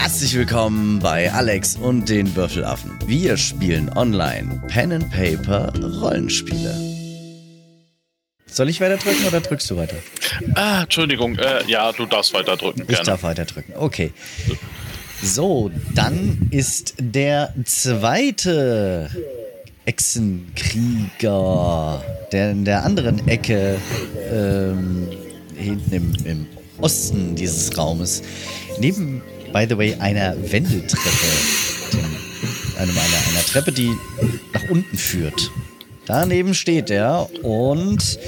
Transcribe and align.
Herzlich 0.00 0.34
willkommen 0.34 0.98
bei 1.00 1.30
Alex 1.30 1.76
und 1.76 2.08
den 2.08 2.34
Würfelaffen. 2.34 2.98
Wir 3.04 3.36
spielen 3.36 3.90
online 3.94 4.62
Pen 4.66 4.92
and 4.92 5.10
Paper 5.10 5.70
Rollenspiele. 6.00 6.74
Soll 8.46 8.70
ich 8.70 8.80
weiter 8.80 8.96
drücken 8.96 9.26
oder 9.28 9.42
drückst 9.42 9.70
du 9.70 9.76
weiter? 9.76 9.96
Ah, 10.54 10.84
Entschuldigung. 10.84 11.36
Äh, 11.36 11.66
ja, 11.66 11.92
du 11.92 12.06
darfst 12.06 12.32
weiter 12.32 12.56
drücken. 12.56 12.80
Ich 12.80 12.86
Gerne. 12.88 13.04
darf 13.04 13.22
weiter 13.24 13.44
drücken. 13.44 13.74
Okay. 13.76 14.14
So, 15.22 15.70
dann 15.94 16.48
ist 16.50 16.94
der 16.98 17.52
zweite 17.66 19.10
Echsenkrieger, 19.84 22.02
der 22.32 22.52
in 22.52 22.64
der 22.64 22.84
anderen 22.84 23.28
Ecke 23.28 23.76
ähm, 24.32 25.08
hinten 25.54 25.92
im, 25.92 26.14
im 26.24 26.46
Osten 26.78 27.34
dieses 27.34 27.76
Raumes, 27.76 28.22
neben, 28.78 29.20
by 29.52 29.66
the 29.68 29.76
way, 29.76 29.94
einer 29.96 30.36
Wendeltreppe, 30.50 31.26
einem, 32.78 32.90
einer, 32.90 33.28
einer 33.30 33.44
Treppe, 33.46 33.72
die 33.72 33.90
nach 34.52 34.68
unten 34.70 34.96
führt. 34.96 35.50
Daneben 36.06 36.54
steht 36.54 36.90
er 36.90 37.28
und 37.44 38.18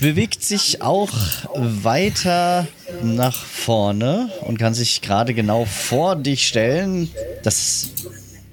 bewegt 0.00 0.44
sich 0.44 0.82
auch 0.82 1.12
weiter 1.54 2.66
nach 3.02 3.44
vorne 3.44 4.30
und 4.42 4.58
kann 4.58 4.74
sich 4.74 5.00
gerade 5.00 5.34
genau 5.34 5.64
vor 5.64 6.16
dich 6.16 6.46
stellen. 6.46 7.10
Das 7.42 7.90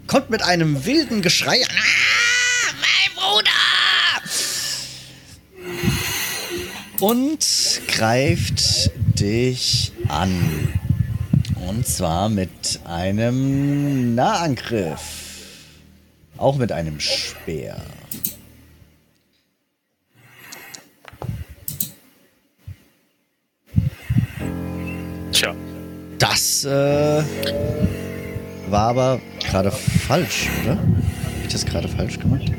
kommt 0.08 0.30
mit 0.30 0.44
einem 0.44 0.86
wilden 0.86 1.22
Geschrei. 1.22 1.62
Ah, 1.70 2.74
mein 2.80 3.14
Bruder! 3.16 3.52
Und 7.00 7.82
greift 7.88 8.92
dich 9.20 9.92
an. 10.08 10.80
Und 11.68 11.86
zwar 11.88 12.30
mit 12.30 12.80
einem 12.86 14.16
Nahangriff. 14.16 15.00
Auch 16.38 16.58
mit 16.58 16.72
einem 16.72 17.00
Speer. 17.00 17.78
Tja. 25.32 25.56
Das 26.18 26.66
äh, 26.66 27.24
war 28.70 28.90
aber 28.90 29.22
gerade 29.40 29.72
falsch, 29.72 30.50
oder? 30.64 30.78
Hab 30.78 30.82
ich 31.44 31.52
das 31.52 31.66
gerade 31.66 31.88
falsch 31.88 32.20
gemacht? 32.20 32.52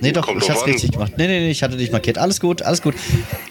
Nee, 0.00 0.12
doch, 0.12 0.26
Kommt 0.26 0.42
ich 0.42 0.50
hab's 0.50 0.66
richtig 0.66 0.92
gemacht. 0.92 1.14
Nee, 1.16 1.26
nee, 1.26 1.40
nee, 1.40 1.50
ich 1.50 1.62
hatte 1.62 1.76
dich 1.76 1.90
markiert. 1.90 2.18
Alles 2.18 2.40
gut, 2.40 2.62
alles 2.62 2.82
gut. 2.82 2.94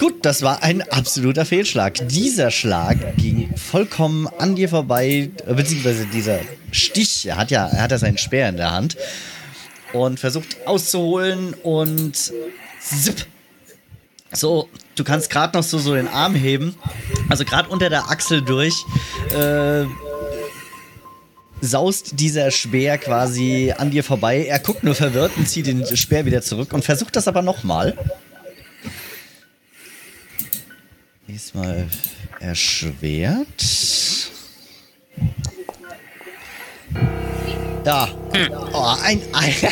Gut, 0.06 0.24
das 0.24 0.42
war 0.42 0.62
ein 0.62 0.82
absoluter 0.82 1.44
Fehlschlag. 1.44 2.06
Dieser 2.06 2.52
Schlag 2.52 3.16
ging 3.16 3.52
vollkommen 3.56 4.28
an 4.38 4.54
dir 4.54 4.68
vorbei, 4.68 5.30
beziehungsweise 5.48 6.06
dieser 6.06 6.38
Stich, 6.70 7.26
er 7.26 7.36
hat 7.36 7.50
ja, 7.50 7.66
er 7.66 7.82
hat 7.82 7.90
ja 7.90 7.98
seinen 7.98 8.16
Speer 8.16 8.48
in 8.48 8.56
der 8.56 8.70
Hand 8.70 8.96
und 9.92 10.20
versucht 10.20 10.58
auszuholen 10.64 11.54
und 11.54 12.14
zipp. 12.78 13.26
So, 14.30 14.68
du 14.94 15.02
kannst 15.02 15.28
gerade 15.28 15.58
noch 15.58 15.64
so, 15.64 15.76
so 15.80 15.96
den 15.96 16.06
Arm 16.06 16.36
heben, 16.36 16.76
also 17.28 17.44
gerade 17.44 17.68
unter 17.68 17.90
der 17.90 18.08
Achsel 18.08 18.42
durch, 18.42 18.84
äh, 19.36 19.86
saust 21.60 22.20
dieser 22.20 22.52
Speer 22.52 22.98
quasi 22.98 23.74
an 23.76 23.90
dir 23.90 24.04
vorbei. 24.04 24.46
Er 24.46 24.60
guckt 24.60 24.84
nur 24.84 24.94
verwirrt 24.94 25.32
und 25.36 25.48
zieht 25.48 25.66
den 25.66 25.84
Speer 25.96 26.26
wieder 26.26 26.42
zurück 26.42 26.72
und 26.72 26.84
versucht 26.84 27.16
das 27.16 27.26
aber 27.26 27.42
nochmal. 27.42 27.98
Diesmal 31.36 31.86
erschwert. 32.40 33.46
Ja. 37.84 38.08
Oh, 38.72 38.94
ein, 39.02 39.20
ein 39.34 39.54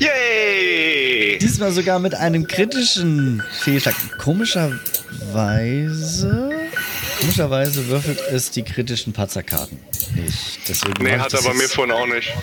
Yay! 0.00 1.38
Diesmal 1.38 1.70
sogar 1.70 2.00
mit 2.00 2.16
einem 2.16 2.48
kritischen 2.48 3.44
Fehlschlag. 3.60 3.94
Komischerweise. 4.18 6.50
Komischerweise 7.20 7.86
würfelt 7.86 8.18
es 8.32 8.50
die 8.50 8.64
kritischen 8.64 9.12
Patzerkarten 9.12 9.78
nicht. 10.16 10.58
Deswegen 10.66 11.04
Nee, 11.04 11.16
hat 11.16 11.32
das 11.32 11.46
aber 11.46 11.54
mir 11.54 11.68
vorhin 11.68 11.94
auch 11.94 12.08
nicht. 12.08 12.34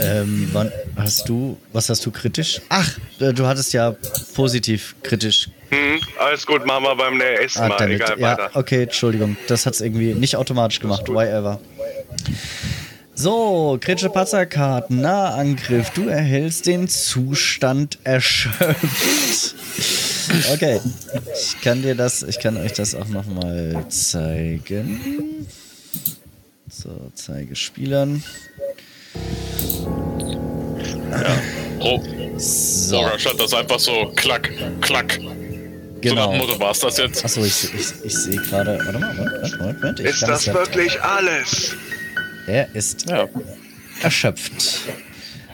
Ähm, 0.00 0.48
wann 0.52 0.72
hast 0.96 1.28
du, 1.28 1.58
was 1.72 1.88
hast 1.88 2.04
du 2.06 2.10
kritisch? 2.10 2.60
Ach, 2.68 2.98
äh, 3.20 3.32
du 3.32 3.46
hattest 3.46 3.72
ja 3.72 3.94
positiv 4.34 4.94
kritisch. 5.02 5.48
Hm, 5.70 6.00
alles 6.18 6.46
gut, 6.46 6.64
machen 6.66 6.84
wir 6.84 6.96
beim 6.96 7.18
nächsten 7.18 7.60
Ah, 7.62 7.68
Mal. 7.68 7.76
damit. 7.78 7.96
Egal, 8.00 8.18
ja, 8.20 8.30
weiter. 8.38 8.50
okay, 8.54 8.82
Entschuldigung. 8.84 9.36
Das 9.48 9.66
hat's 9.66 9.80
irgendwie 9.80 10.14
nicht 10.14 10.36
automatisch 10.36 10.80
gemacht. 10.80 11.08
Why 11.08 11.24
ever. 11.28 11.60
So, 13.14 13.78
kritische 13.80 14.08
Patzerkarten, 14.08 15.00
Nahangriff. 15.00 15.90
Du 15.90 16.08
erhältst 16.08 16.66
den 16.66 16.88
Zustand 16.88 17.98
erschöpft. 18.04 19.54
Okay, 20.54 20.80
ich 21.34 21.60
kann 21.60 21.82
dir 21.82 21.94
das, 21.94 22.22
ich 22.22 22.38
kann 22.38 22.56
euch 22.56 22.72
das 22.72 22.94
auch 22.94 23.08
nochmal 23.08 23.84
zeigen. 23.90 25.46
So, 26.70 27.10
zeige 27.14 27.54
Spielern. 27.54 28.22
Oh, 31.80 32.00
So, 32.38 33.00
Roger 33.00 33.18
stand 33.18 33.40
das 33.40 33.54
einfach 33.54 33.78
so 33.78 34.12
klack, 34.16 34.50
klack. 34.80 35.18
So 35.20 35.28
genau. 36.00 36.30
dem 36.30 36.38
Motto 36.38 36.58
war 36.58 36.70
es 36.72 36.80
das 36.80 36.96
jetzt. 36.98 37.24
Achso, 37.24 37.44
ich, 37.44 37.64
ich, 37.74 37.92
ich 38.04 38.14
sehe 38.16 38.36
gerade. 38.36 38.78
Warte 38.84 38.98
mal, 38.98 39.14
Moment, 39.14 39.58
Moment, 39.58 39.80
Moment. 39.80 40.00
Ich 40.00 40.06
Ist 40.06 40.22
das 40.22 40.46
ja- 40.46 40.54
wirklich 40.54 41.00
alles? 41.00 41.74
Er 42.46 42.74
ist 42.74 43.08
Ja. 43.08 43.28
erschöpft. 44.02 44.80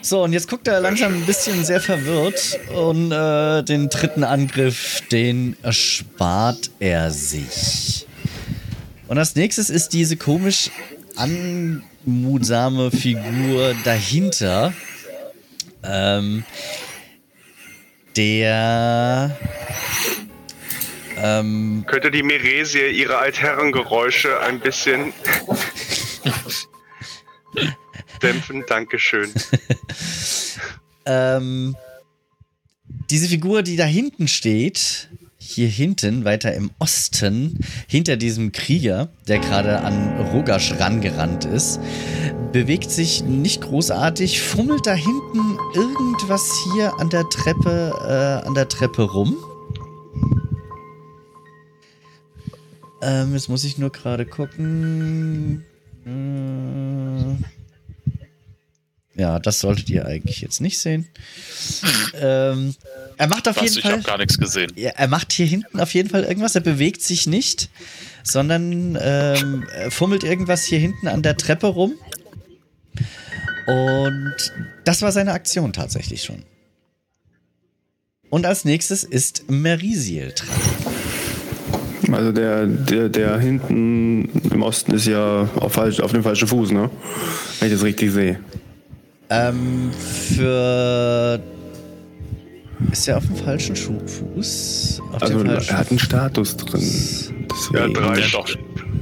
So, 0.01 0.23
und 0.23 0.33
jetzt 0.33 0.49
guckt 0.49 0.67
er 0.69 0.81
langsam 0.81 1.13
ein 1.13 1.27
bisschen 1.27 1.65
sehr 1.65 1.81
verwirrt 1.81 2.59
und 2.75 3.13
äh, 3.13 3.63
den 3.63 3.91
dritten 3.91 4.25
Angriff, 4.25 5.03
den 5.13 5.57
erspart 5.63 6.71
er 6.79 7.11
sich. 7.11 8.07
Und 9.09 9.19
als 9.19 9.35
nächstes 9.35 9.69
ist 9.71 9.93
diese 9.93 10.17
komisch 10.17 10.71
anmutsame 12.09 12.91
Figur 12.91 13.75
dahinter, 13.85 14.73
ähm, 15.85 16.43
der 18.17 19.37
ähm, 21.19 21.85
Könnte 21.87 22.11
die 22.11 22.23
Miresie 22.23 22.89
ihre 22.89 23.19
Altherrengeräusche 23.19 24.41
ein 24.41 24.59
bisschen 24.61 25.13
dämpfen? 28.23 28.65
Dankeschön. 28.67 29.31
Ähm, 31.11 31.75
diese 33.09 33.29
Figur, 33.29 33.63
die 33.63 33.77
da 33.77 33.87
hinten 33.87 34.29
steht, 34.29 35.09
hier 35.49 35.69
hinten, 35.69 36.25
weiter 36.27 36.53
im 36.55 36.71
Osten, 36.79 37.59
hinter 37.87 38.19
diesem 38.19 38.53
Krieger, 38.53 39.09
der 39.27 39.39
gerade 39.39 39.81
an 39.81 40.21
Rogasch 40.33 40.75
rangerannt 40.79 41.47
ist, 41.47 41.81
bewegt 42.53 42.91
sich 42.91 43.25
nicht 43.25 43.63
großartig, 43.63 44.43
fummelt 44.43 44.87
da 44.87 44.93
hinten 44.93 45.59
irgendwas 45.75 46.53
hier 46.75 46.93
an 46.99 47.09
der 47.09 47.27
Treppe, 47.31 47.95
äh, 48.03 48.47
an 48.47 48.53
der 48.55 48.69
Treppe 48.69 49.03
rum. 49.03 49.37
Ähm, 53.01 53.33
jetzt 53.33 53.49
muss 53.49 53.65
ich 53.65 53.79
nur 53.79 53.91
gerade 53.91 54.27
gucken. 54.27 55.65
Äh, 56.05 57.37
ja, 59.19 59.39
das 59.39 59.61
solltet 59.61 59.89
ihr 59.89 60.05
eigentlich 60.05 60.43
jetzt 60.43 60.61
nicht 60.61 60.79
sehen. 60.79 61.09
ähm, 62.21 62.75
er 63.19 63.27
macht 63.27 63.49
auf 63.49 63.57
Was, 63.57 63.65
jeden 63.65 63.79
ich 63.79 63.83
Fall. 63.83 63.93
habe 63.93 64.03
gar 64.03 64.19
nichts 64.19 64.39
gesehen. 64.39 64.73
Ja, 64.77 64.91
er 64.91 65.09
macht 65.09 65.33
hier 65.33 65.47
hinten 65.47 65.81
auf 65.81 65.93
jeden 65.93 66.09
Fall 66.09 66.23
irgendwas. 66.23 66.55
Er 66.55 66.61
bewegt 66.61 67.03
sich 67.03 67.27
nicht, 67.27 67.69
sondern 68.23 68.97
ähm, 69.01 69.67
er 69.75 69.91
fummelt 69.91 70.23
irgendwas 70.23 70.65
hier 70.65 70.79
hinten 70.79 71.09
an 71.09 71.23
der 71.23 71.37
Treppe 71.37 71.67
rum. 71.67 71.95
Und 73.67 74.35
das 74.85 75.03
war 75.03 75.13
seine 75.13 75.33
Aktion 75.33 75.73
tatsächlich 75.73 76.23
schon. 76.23 76.45
Und 78.31 78.47
als 78.47 78.65
nächstes 78.65 79.05
ist 79.05 79.51
Merisiel 79.51 80.33
dran. 80.35 82.15
Also 82.15 82.33
der, 82.33 82.67
der, 82.67 83.09
der 83.09 83.39
hinten 83.39 84.31
im 84.51 84.63
Osten 84.63 84.93
ist 84.93 85.07
ja 85.07 85.49
auf, 85.57 85.73
falsch, 85.73 86.01
auf 86.01 86.13
dem 86.13 86.23
falschen 86.23 86.49
Fuß, 86.49 86.71
ne? 86.71 86.89
Wenn 87.59 87.69
ich 87.69 87.75
das 87.75 87.83
richtig 87.83 88.13
sehe. 88.13 88.41
Ähm, 89.29 89.91
für. 89.93 91.43
Ist 92.93 93.09
er 93.09 93.19
auf 93.19 93.27
dem 93.27 93.37
falschen 93.37 93.77
Schuh 93.77 93.99
Fuß? 94.07 95.01
Auf 95.13 95.23
Also 95.23 95.39
dem 95.39 95.47
falschen 95.47 95.71
er 95.71 95.79
hat 95.79 95.91
einen 95.91 95.99
Status 95.99 96.57
drin. 96.57 96.81
Ja, 96.81 97.87
Deswegen. 97.89 97.95
drei. 97.95 98.15
Der 98.15 98.25
hat 98.25 98.35
doch, 98.35 98.49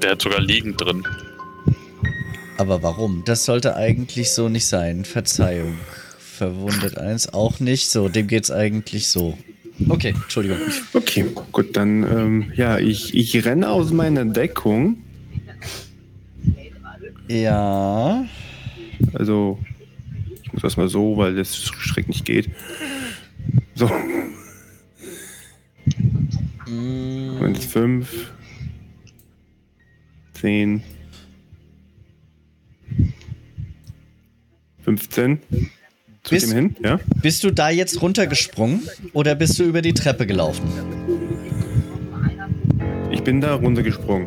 der 0.03 0.11
hat 0.13 0.23
sogar 0.23 0.41
liegend 0.41 0.81
drin. 0.81 1.07
Aber 2.59 2.83
warum? 2.83 3.23
Das 3.27 3.45
sollte 3.45 3.77
eigentlich 3.77 4.31
so 4.33 4.49
nicht 4.49 4.67
sein. 4.67 5.05
Verzeihung. 5.05 5.75
Verwundet 6.19 6.97
eins 6.99 7.33
auch 7.33 7.61
nicht. 7.61 7.91
So, 7.91 8.09
dem 8.09 8.27
geht's 8.27 8.51
eigentlich 8.51 9.09
so. 9.09 9.37
Okay, 9.89 10.15
Entschuldigung. 10.23 10.57
Okay, 10.95 11.27
gut, 11.53 11.77
dann, 11.77 12.03
ähm, 12.03 12.53
ja, 12.57 12.79
ich, 12.79 13.15
ich 13.15 13.45
renne 13.45 13.69
aus 13.69 13.91
meiner 13.93 14.25
Deckung. 14.25 14.97
Ja. 17.29 18.25
Also, 19.13 19.59
ich 20.45 20.53
muss 20.53 20.63
das 20.63 20.77
mal 20.79 20.89
so, 20.89 21.19
weil 21.19 21.35
das 21.35 21.57
schreck 21.57 22.09
nicht 22.09 22.25
geht. 22.25 22.49
So, 23.77 23.91
Mm, 26.69 27.41
und 27.41 27.59
5, 27.63 28.33
10, 30.35 30.83
15. 34.83 35.39
Zu 36.25 36.35
Bis- 36.35 36.49
dem 36.49 36.53
hin, 36.57 36.77
ja? 36.83 36.99
Bist 37.23 37.45
du 37.45 37.53
da 37.53 37.71
jetzt 37.71 38.03
runtergesprungen 38.03 38.81
oder 39.13 39.37
bist 39.37 39.59
du 39.61 39.63
über 39.65 39.81
die 39.81 39.95
Treppe 39.95 40.27
gelaufen? 40.27 40.65
Ich 43.13 43.23
bin 43.23 43.41
da 43.41 43.55
runtergesprungen. 43.55 44.27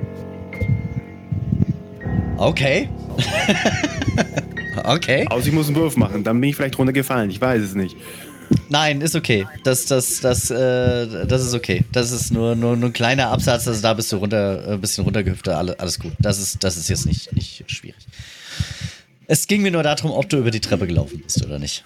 Okay. 2.37 2.87
okay. 4.85 5.25
Außer 5.29 5.47
ich 5.47 5.53
muss 5.53 5.67
einen 5.67 5.75
Wurf 5.75 5.97
machen, 5.97 6.23
dann 6.23 6.39
bin 6.39 6.49
ich 6.51 6.55
vielleicht 6.55 6.77
runtergefallen. 6.77 7.29
Ich 7.29 7.41
weiß 7.41 7.61
es 7.61 7.75
nicht. 7.75 7.97
Nein, 8.69 9.01
ist 9.01 9.15
okay. 9.15 9.47
Das, 9.63 9.85
das, 9.85 10.21
das, 10.21 10.49
äh, 10.51 11.25
das 11.27 11.43
ist 11.43 11.53
okay. 11.53 11.83
Das 11.91 12.11
ist 12.11 12.31
nur, 12.31 12.55
nur, 12.55 12.75
nur 12.75 12.89
ein 12.89 12.93
kleiner 12.93 13.29
Absatz, 13.29 13.67
also 13.67 13.81
da 13.81 13.93
bist 13.93 14.11
du 14.11 14.17
runter, 14.17 14.67
äh, 14.67 14.73
ein 14.73 14.81
bisschen 14.81 15.03
runtergehüpft, 15.03 15.47
alle, 15.49 15.79
alles 15.79 15.99
gut. 15.99 16.13
Das 16.19 16.39
ist, 16.39 16.63
das 16.63 16.77
ist 16.77 16.89
jetzt 16.89 17.05
nicht, 17.05 17.33
nicht 17.33 17.63
schwierig. 17.67 18.05
Es 19.27 19.47
ging 19.47 19.61
mir 19.61 19.71
nur 19.71 19.83
darum, 19.83 20.11
ob 20.11 20.29
du 20.29 20.37
über 20.37 20.51
die 20.51 20.59
Treppe 20.59 20.87
gelaufen 20.87 21.21
bist 21.23 21.43
oder 21.45 21.59
nicht. 21.59 21.83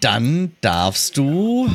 Dann 0.00 0.52
darfst 0.60 1.16
du, 1.16 1.68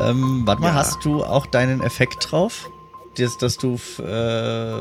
ähm, 0.00 0.42
warte 0.44 0.62
mal, 0.62 0.68
Ja. 0.68 0.74
hast 0.74 1.04
du 1.04 1.24
auch 1.24 1.46
deinen 1.46 1.82
Effekt 1.82 2.30
drauf? 2.30 2.68
Das, 3.16 3.38
dass 3.38 3.56
du 3.58 3.78
äh, 3.98 4.80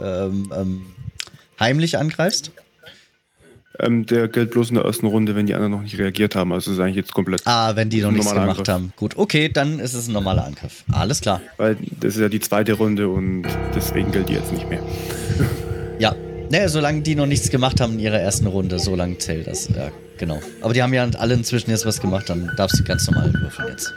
ähm, 0.00 0.52
ähm, 0.54 0.86
heimlich 1.58 1.96
angreifst? 1.96 2.50
Ähm, 3.80 4.06
der 4.06 4.26
gilt 4.28 4.50
bloß 4.50 4.70
in 4.70 4.74
der 4.74 4.84
ersten 4.84 5.06
Runde, 5.06 5.36
wenn 5.36 5.46
die 5.46 5.54
anderen 5.54 5.72
noch 5.72 5.82
nicht 5.82 5.96
reagiert 5.98 6.34
haben. 6.34 6.52
Also 6.52 6.72
ist 6.72 6.80
eigentlich 6.80 6.96
jetzt 6.96 7.14
komplett. 7.14 7.42
Ah, 7.44 7.76
wenn 7.76 7.88
die 7.90 8.00
noch 8.00 8.10
nichts 8.10 8.28
gemacht 8.32 8.48
Angriff. 8.50 8.68
haben. 8.68 8.92
Gut, 8.96 9.16
okay, 9.16 9.48
dann 9.48 9.78
ist 9.78 9.94
es 9.94 10.08
ein 10.08 10.12
normaler 10.12 10.44
Angriff. 10.44 10.82
Alles 10.90 11.20
klar. 11.20 11.40
Weil 11.58 11.76
das 12.00 12.16
ist 12.16 12.20
ja 12.20 12.28
die 12.28 12.40
zweite 12.40 12.72
Runde 12.72 13.08
und 13.08 13.44
deswegen 13.74 14.10
gilt 14.10 14.28
die 14.28 14.34
jetzt 14.34 14.52
nicht 14.52 14.68
mehr. 14.68 14.82
Ja. 16.00 16.14
Naja, 16.48 16.68
solange 16.68 17.02
die 17.02 17.16
noch 17.16 17.26
nichts 17.26 17.50
gemacht 17.50 17.80
haben 17.80 17.94
in 17.94 17.98
ihrer 17.98 18.20
ersten 18.20 18.46
Runde, 18.46 18.78
so 18.78 18.94
lange 18.94 19.18
zählt 19.18 19.48
das. 19.48 19.68
Ja, 19.68 19.90
genau. 20.16 20.40
Aber 20.60 20.72
die 20.72 20.80
haben 20.80 20.94
ja 20.94 21.04
alle 21.18 21.34
inzwischen 21.34 21.70
jetzt 21.70 21.84
was 21.86 22.00
gemacht, 22.00 22.30
dann 22.30 22.52
darfst 22.56 22.78
du 22.78 22.84
ganz 22.84 23.10
normal 23.10 23.32
würfeln 23.34 23.68
jetzt. 23.68 23.92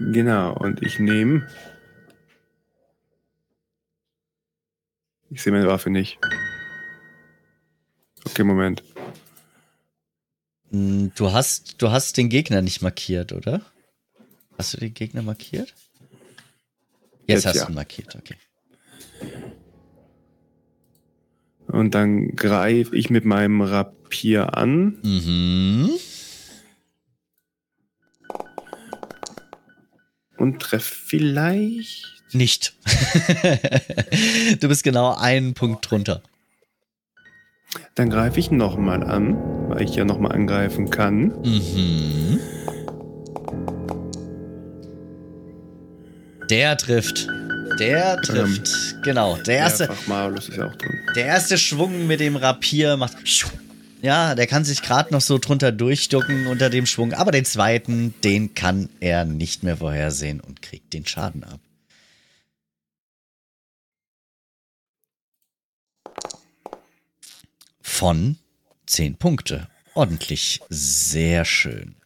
Genau, 0.00 0.52
und 0.54 0.82
ich 0.82 0.98
nehme. 0.98 1.46
Ich 5.30 5.42
sehe 5.42 5.52
meine 5.52 5.68
Waffe 5.68 5.90
nicht. 5.90 6.18
Okay, 8.30 8.44
Moment. 8.44 8.82
Hm, 10.70 11.12
Du 11.14 11.32
hast, 11.32 11.80
du 11.80 11.90
hast 11.90 12.16
den 12.16 12.28
Gegner 12.28 12.62
nicht 12.62 12.82
markiert, 12.82 13.32
oder? 13.32 13.62
Hast 14.56 14.74
du 14.74 14.78
den 14.78 14.94
Gegner 14.94 15.22
markiert? 15.22 15.74
Jetzt, 17.26 17.44
Jetzt 17.44 17.46
hast 17.46 17.56
ja. 17.56 17.64
du 17.64 17.72
ihn 17.72 17.74
markiert, 17.74 18.16
okay. 18.16 18.36
Und 21.66 21.94
dann 21.94 22.34
greife 22.34 22.96
ich 22.96 23.10
mit 23.10 23.24
meinem 23.24 23.60
Rapier 23.60 24.56
an. 24.56 24.98
Mhm. 25.02 25.90
und 30.38 30.60
treffe 30.60 30.94
vielleicht. 30.94 32.06
Nicht. 32.32 32.74
du 34.60 34.68
bist 34.68 34.84
genau 34.84 35.16
einen 35.16 35.54
Punkt 35.54 35.90
drunter. 35.90 36.22
Dann 37.94 38.10
greife 38.10 38.40
ich 38.40 38.50
nochmal 38.50 39.02
an, 39.02 39.36
weil 39.68 39.82
ich 39.82 39.94
ja 39.94 40.04
nochmal 40.04 40.32
angreifen 40.32 40.90
kann. 40.90 41.32
Mhm. 41.44 42.40
Der 46.50 46.76
trifft. 46.76 47.28
Der 47.78 48.16
trifft. 48.22 48.68
genau. 49.04 49.36
Der 49.46 49.56
erste, 49.58 49.88
Malus 50.06 50.48
ist 50.48 50.58
auch 50.58 50.74
drin. 50.76 50.98
der 51.14 51.26
erste 51.26 51.58
Schwung 51.58 52.06
mit 52.06 52.20
dem 52.20 52.36
Rapier 52.36 52.96
macht. 52.96 53.16
Ja, 54.00 54.34
der 54.34 54.46
kann 54.46 54.64
sich 54.64 54.80
gerade 54.82 55.12
noch 55.12 55.20
so 55.20 55.38
drunter 55.38 55.72
durchducken 55.72 56.46
unter 56.46 56.70
dem 56.70 56.86
Schwung. 56.86 57.12
Aber 57.12 57.32
den 57.32 57.44
zweiten, 57.44 58.14
den 58.24 58.54
kann 58.54 58.88
er 59.00 59.24
nicht 59.24 59.62
mehr 59.62 59.76
vorhersehen 59.76 60.40
und 60.40 60.62
kriegt 60.62 60.94
den 60.94 61.06
Schaden 61.06 61.44
ab. 61.44 61.60
Von 67.98 68.36
10 68.86 69.16
Punkte. 69.16 69.66
Ordentlich. 69.94 70.60
Sehr 70.68 71.44
schön. 71.44 71.96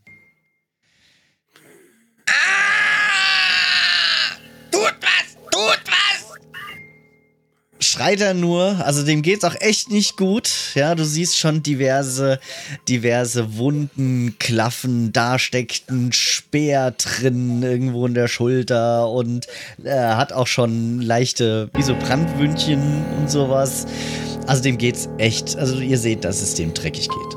schreit 8.02 8.22
er 8.22 8.32
nur, 8.32 8.84
also 8.86 9.04
dem 9.04 9.20
geht's 9.20 9.44
auch 9.44 9.54
echt 9.60 9.90
nicht 9.90 10.16
gut. 10.16 10.50
Ja, 10.74 10.94
du 10.94 11.04
siehst 11.04 11.36
schon 11.36 11.62
diverse, 11.62 12.40
diverse 12.88 13.58
Wunden, 13.58 14.36
Klaffen, 14.38 15.12
da 15.12 15.38
steckt 15.38 15.90
ein 15.90 16.10
Speer 16.10 16.92
drin, 16.92 17.62
irgendwo 17.62 18.06
in 18.06 18.14
der 18.14 18.28
Schulter 18.28 19.10
und 19.10 19.46
er 19.84 20.16
hat 20.16 20.32
auch 20.32 20.46
schon 20.46 21.02
leichte, 21.02 21.68
wie 21.74 21.82
so 21.82 21.94
Brandwündchen 21.94 23.04
und 23.18 23.30
sowas. 23.30 23.86
Also 24.46 24.62
dem 24.62 24.78
geht's 24.78 25.08
echt, 25.18 25.56
also 25.56 25.80
ihr 25.80 25.98
seht, 25.98 26.24
dass 26.24 26.42
es 26.42 26.54
dem 26.54 26.74
dreckig 26.74 27.08
geht. 27.08 27.36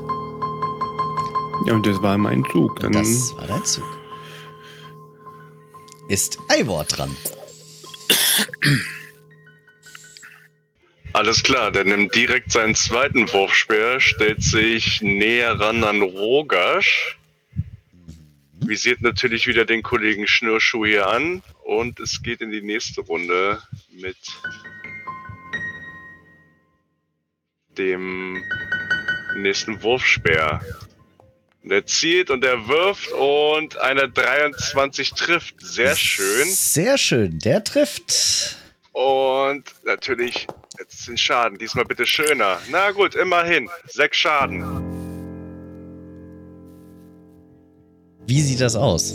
Ja, 1.66 1.74
und 1.74 1.86
das 1.86 2.00
war 2.02 2.18
mein 2.18 2.44
Zug. 2.52 2.80
Dann 2.80 2.92
Das 2.92 3.34
war 3.36 3.46
dein 3.46 3.64
Zug. 3.64 3.84
Ist 6.08 6.38
Eivor 6.48 6.84
dran. 6.84 7.16
Alles 11.12 11.42
klar, 11.42 11.72
der 11.72 11.84
nimmt 11.84 12.14
direkt 12.14 12.52
seinen 12.52 12.74
zweiten 12.74 13.32
Wurfspeer, 13.32 14.00
stellt 14.00 14.42
sich 14.42 15.00
näher 15.00 15.58
ran 15.58 15.82
an 15.82 16.02
Rogasch, 16.02 17.18
visiert 18.60 19.00
natürlich 19.00 19.46
wieder 19.46 19.64
den 19.64 19.82
Kollegen 19.82 20.26
Schnürschuh 20.26 20.84
hier 20.84 21.08
an 21.08 21.42
und 21.64 22.00
es 22.00 22.22
geht 22.22 22.42
in 22.42 22.50
die 22.50 22.60
nächste 22.60 23.00
Runde 23.00 23.62
mit 23.92 24.18
dem 27.78 28.42
nächsten 29.36 29.82
Wurfspeer. 29.82 30.60
Der 31.62 31.84
zielt 31.84 32.30
und 32.30 32.44
er 32.44 32.68
wirft 32.68 33.10
und 33.12 33.76
eine 33.78 34.08
23 34.08 35.10
trifft. 35.14 35.56
Sehr 35.60 35.96
schön. 35.96 36.48
Sehr 36.48 36.96
schön, 36.96 37.38
der 37.40 37.64
trifft. 37.64 38.56
Und 38.92 39.64
natürlich 39.84 40.46
jetzt 40.78 41.08
den 41.08 41.18
Schaden. 41.18 41.58
Diesmal 41.58 41.84
bitte 41.84 42.06
schöner. 42.06 42.58
Na 42.70 42.92
gut, 42.92 43.14
immerhin. 43.16 43.68
Sechs 43.88 44.16
Schaden. 44.18 44.62
Wie 48.26 48.40
sieht 48.40 48.60
das 48.60 48.76
aus? 48.76 49.14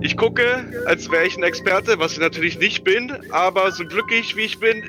Ich 0.00 0.16
gucke, 0.16 0.64
als 0.86 1.10
wäre 1.10 1.26
ich 1.26 1.36
ein 1.36 1.42
Experte, 1.42 1.98
was 1.98 2.12
ich 2.14 2.18
natürlich 2.18 2.58
nicht 2.58 2.82
bin, 2.82 3.12
aber 3.30 3.70
so 3.70 3.84
glücklich 3.84 4.36
wie 4.36 4.42
ich 4.42 4.58
bin, 4.58 4.82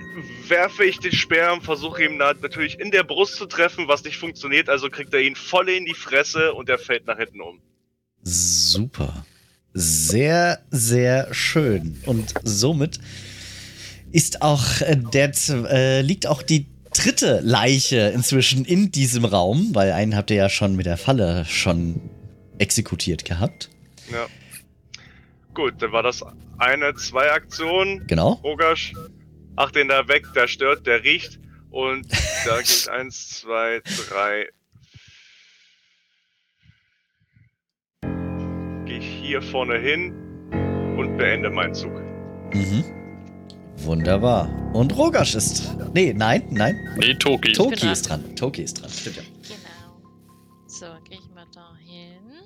werfe 0.47 0.85
ich 0.85 0.99
den 0.99 1.11
Speer 1.11 1.53
und 1.53 1.63
versuche 1.63 2.03
ihm 2.03 2.17
na- 2.17 2.33
natürlich 2.33 2.79
in 2.79 2.89
der 2.89 3.03
Brust 3.03 3.35
zu 3.35 3.45
treffen, 3.45 3.87
was 3.87 4.03
nicht 4.03 4.17
funktioniert. 4.17 4.69
Also 4.69 4.89
kriegt 4.89 5.13
er 5.13 5.21
ihn 5.21 5.35
voll 5.35 5.69
in 5.69 5.85
die 5.85 5.93
Fresse 5.93 6.53
und 6.53 6.69
er 6.69 6.79
fällt 6.79 7.05
nach 7.05 7.17
hinten 7.17 7.41
um. 7.41 7.59
Super. 8.23 9.25
Sehr, 9.73 10.59
sehr 10.71 11.33
schön. 11.33 12.01
Und 12.05 12.33
somit 12.43 12.99
ist 14.11 14.41
auch 14.41 14.81
äh, 14.81 14.97
der 15.13 15.31
äh, 15.49 16.01
liegt 16.01 16.27
auch 16.27 16.41
die 16.41 16.67
dritte 16.93 17.39
Leiche 17.43 18.11
inzwischen 18.13 18.65
in 18.65 18.91
diesem 18.91 19.25
Raum, 19.25 19.69
weil 19.73 19.91
einen 19.91 20.15
habt 20.15 20.31
ihr 20.31 20.37
ja 20.37 20.49
schon 20.49 20.75
mit 20.75 20.85
der 20.85 20.97
Falle 20.97 21.45
schon 21.45 21.99
exekutiert 22.59 23.25
gehabt. 23.25 23.69
Ja. 24.11 24.27
Gut, 25.53 25.81
dann 25.81 25.91
war 25.91 26.03
das 26.03 26.23
eine, 26.57 26.95
zwei 26.95 27.31
Aktionen. 27.31 28.05
Genau. 28.07 28.33
Rogasch, 28.43 28.93
ach 29.55 29.71
den 29.71 29.87
da 29.87 30.07
weg, 30.07 30.25
der 30.35 30.47
stört, 30.47 30.87
der 30.87 31.03
riecht. 31.03 31.39
Und 31.69 32.07
da 32.45 32.61
geht 32.61 32.89
eins, 32.89 33.29
zwei, 33.29 33.81
drei. 34.09 34.47
Gehe 38.85 38.97
ich 38.99 39.05
hier 39.05 39.41
vorne 39.41 39.77
hin 39.79 40.13
und 40.97 41.17
beende 41.17 41.49
meinen 41.49 41.73
Zug. 41.73 41.93
Mhm. 42.53 42.83
Wunderbar. 43.77 44.49
Und 44.73 44.95
Rogasch 44.97 45.35
ist. 45.35 45.75
Nee, 45.93 46.13
nein, 46.13 46.43
nein. 46.51 46.77
Nee, 46.97 47.15
Toki. 47.15 47.53
Toki 47.53 47.91
ist 47.91 48.09
dran. 48.09 48.35
Toki 48.35 48.63
ist 48.63 48.81
dran. 48.81 48.89
Stimmt 48.89 49.17
ja. 49.17 49.23
Genau. 49.43 50.67
So, 50.67 50.85
gehe 51.07 51.17
ich 51.17 51.29
mal 51.33 51.43
mal 51.43 51.47
dahin. 51.51 52.43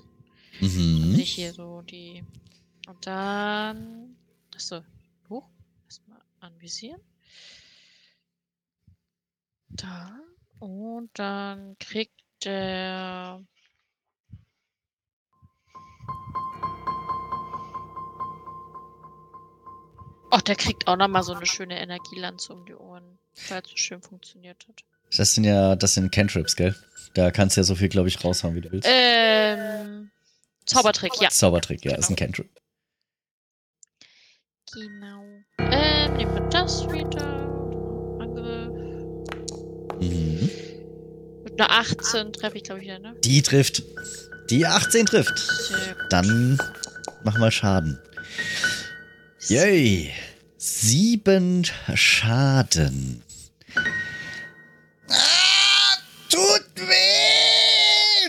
Mhm. 0.59 1.15
Nicht 1.15 1.33
hier 1.33 1.53
so 1.53 1.81
die. 1.81 2.23
Und 2.87 3.05
dann. 3.05 4.15
Achso. 4.55 4.81
Hoch. 5.29 5.47
Erstmal 5.85 6.21
anvisieren. 6.39 7.01
Da. 9.69 10.19
Und 10.59 11.09
dann 11.13 11.77
kriegt 11.79 12.19
der. 12.43 13.45
Oh, 20.31 20.39
der 20.45 20.55
kriegt 20.55 20.87
auch 20.87 20.97
nochmal 20.97 21.23
so 21.23 21.33
eine 21.33 21.45
schöne 21.45 21.79
Energielanze 21.79 22.53
um 22.53 22.65
die 22.65 22.73
Ohren, 22.73 23.17
weil 23.49 23.61
es 23.61 23.69
so 23.69 23.77
schön 23.77 24.01
funktioniert 24.01 24.67
hat. 24.67 24.83
Das 25.15 25.33
sind 25.33 25.45
ja, 25.45 25.75
das 25.75 25.93
sind 25.93 26.11
Cantrips, 26.11 26.55
gell? 26.55 26.75
Da 27.13 27.31
kannst 27.31 27.55
du 27.55 27.61
ja 27.61 27.63
so 27.63 27.75
viel, 27.75 27.87
glaube 27.87 28.09
ich, 28.09 28.23
raushauen, 28.23 28.55
wie 28.55 28.61
du 28.61 28.71
willst. 28.71 28.87
Ähm. 28.91 30.11
Zaubertrick, 30.65 31.13
ja. 31.21 31.29
Zaubertrick, 31.29 31.85
ja, 31.85 31.95
ist 31.95 32.09
ein 32.09 32.17
Cantrip. 32.17 32.49
Genau. 34.73 35.23
Ähm, 35.59 36.13
nehmen 36.17 36.33
wir 36.33 36.49
das 36.49 36.83
wieder. 36.87 37.25
Angriff. 38.19 38.69
Mhm. 40.01 40.49
Mit 41.43 41.59
einer 41.61 41.71
18 41.71 42.33
treffe 42.33 42.57
ich, 42.57 42.63
glaube 42.63 42.81
ich, 42.81 42.87
wieder, 42.87 42.99
ne? 42.99 43.15
Die 43.23 43.41
trifft. 43.41 43.81
Die 44.49 44.65
18 44.65 45.05
trifft. 45.05 45.33
Dann 46.09 46.57
mach 47.23 47.37
mal 47.37 47.51
Schaden. 47.51 47.97
Yay. 49.47 50.13
Sieben 50.57 51.63
Schaden. 51.93 53.23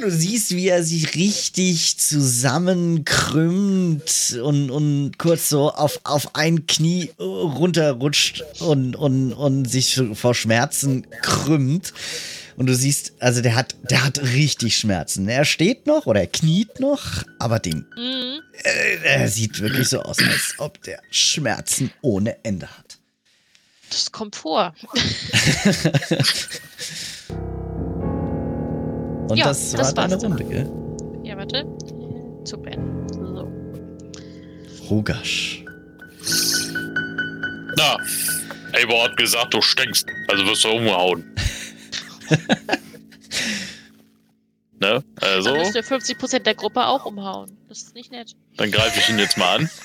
Du 0.09 0.15
siehst, 0.15 0.57
wie 0.57 0.69
er 0.69 0.83
sich 0.85 1.15
richtig 1.17 1.99
zusammenkrümmt 1.99 4.39
und, 4.43 4.71
und 4.71 5.19
kurz 5.19 5.51
so 5.51 5.71
auf, 5.71 6.01
auf 6.05 6.35
ein 6.35 6.67
Knie 6.67 7.11
runterrutscht 7.19 8.43
und, 8.61 8.97
und, 8.97 9.35
und 9.35 9.67
sich 9.67 10.01
vor 10.15 10.35
Schmerzen 10.35 11.07
krümmt. 11.21 11.93
Und 12.57 12.69
du 12.69 12.75
siehst, 12.75 13.13
also 13.19 13.43
der 13.43 13.55
hat, 13.55 13.77
der 13.91 14.03
hat 14.03 14.23
richtig 14.23 14.79
Schmerzen. 14.79 15.29
Er 15.29 15.45
steht 15.45 15.87
noch 15.87 16.07
oder 16.07 16.21
er 16.21 16.27
kniet 16.27 16.81
noch, 16.81 17.23
aber 17.39 17.59
den 17.59 17.85
Mhm. 17.95 18.41
äh, 18.63 18.97
er 19.05 19.29
sieht 19.29 19.61
wirklich 19.61 19.91
so 19.91 20.01
aus, 20.01 20.21
als 20.21 20.55
ob 20.57 20.83
der 20.85 21.03
Schmerzen 21.11 21.91
ohne 22.01 22.43
Ende 22.45 22.67
hat. 22.67 22.97
Das 23.91 24.11
kommt 24.11 24.37
vor. 24.37 24.75
Und 29.29 29.37
Ja, 29.37 29.47
das 29.47 29.73
war 29.73 29.79
das 29.81 29.95
deine 29.95 30.13
war's 30.13 30.23
dann. 30.23 30.33
Runde, 30.33 30.45
gell? 30.45 30.71
Ja, 31.25 31.37
warte. 31.37 31.67
Zu 32.45 32.59
beenden. 32.59 33.07
So. 33.19 33.53
Rogasch. 34.89 35.65
Na, 37.77 37.97
Eivor 38.73 39.05
hat 39.05 39.17
gesagt, 39.17 39.53
du 39.55 39.61
stinkst. 39.61 40.07
Also 40.29 40.47
wirst 40.47 40.65
du 40.65 40.69
umgehauen. 40.71 41.25
ne? 44.81 45.05
Also, 45.21 45.51
Dann 45.51 45.59
müsst 45.59 45.75
ihr 45.75 45.85
50% 45.85 46.41
der 46.41 46.55
Gruppe 46.55 46.87
auch 46.87 47.05
umhauen. 47.05 47.57
Das 47.69 47.79
ist 47.83 47.95
nicht 47.95 48.11
nett. 48.11 48.35
dann 48.57 48.71
greife 48.71 48.99
ich 48.99 49.09
ihn 49.11 49.19
jetzt 49.19 49.37
mal 49.37 49.57
an. 49.57 49.71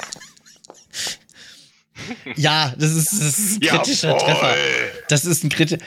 Ja, 2.36 2.74
das 2.78 2.92
ist, 2.92 3.14
das 3.14 3.40
ist 3.40 3.56
ein 3.56 3.60
kritischer 3.62 4.18
Treffer. 4.18 4.56
Das 5.08 5.24
ist 5.24 5.44
ein 5.44 5.50
kritischer. 5.50 5.86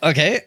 Okay. 0.00 0.42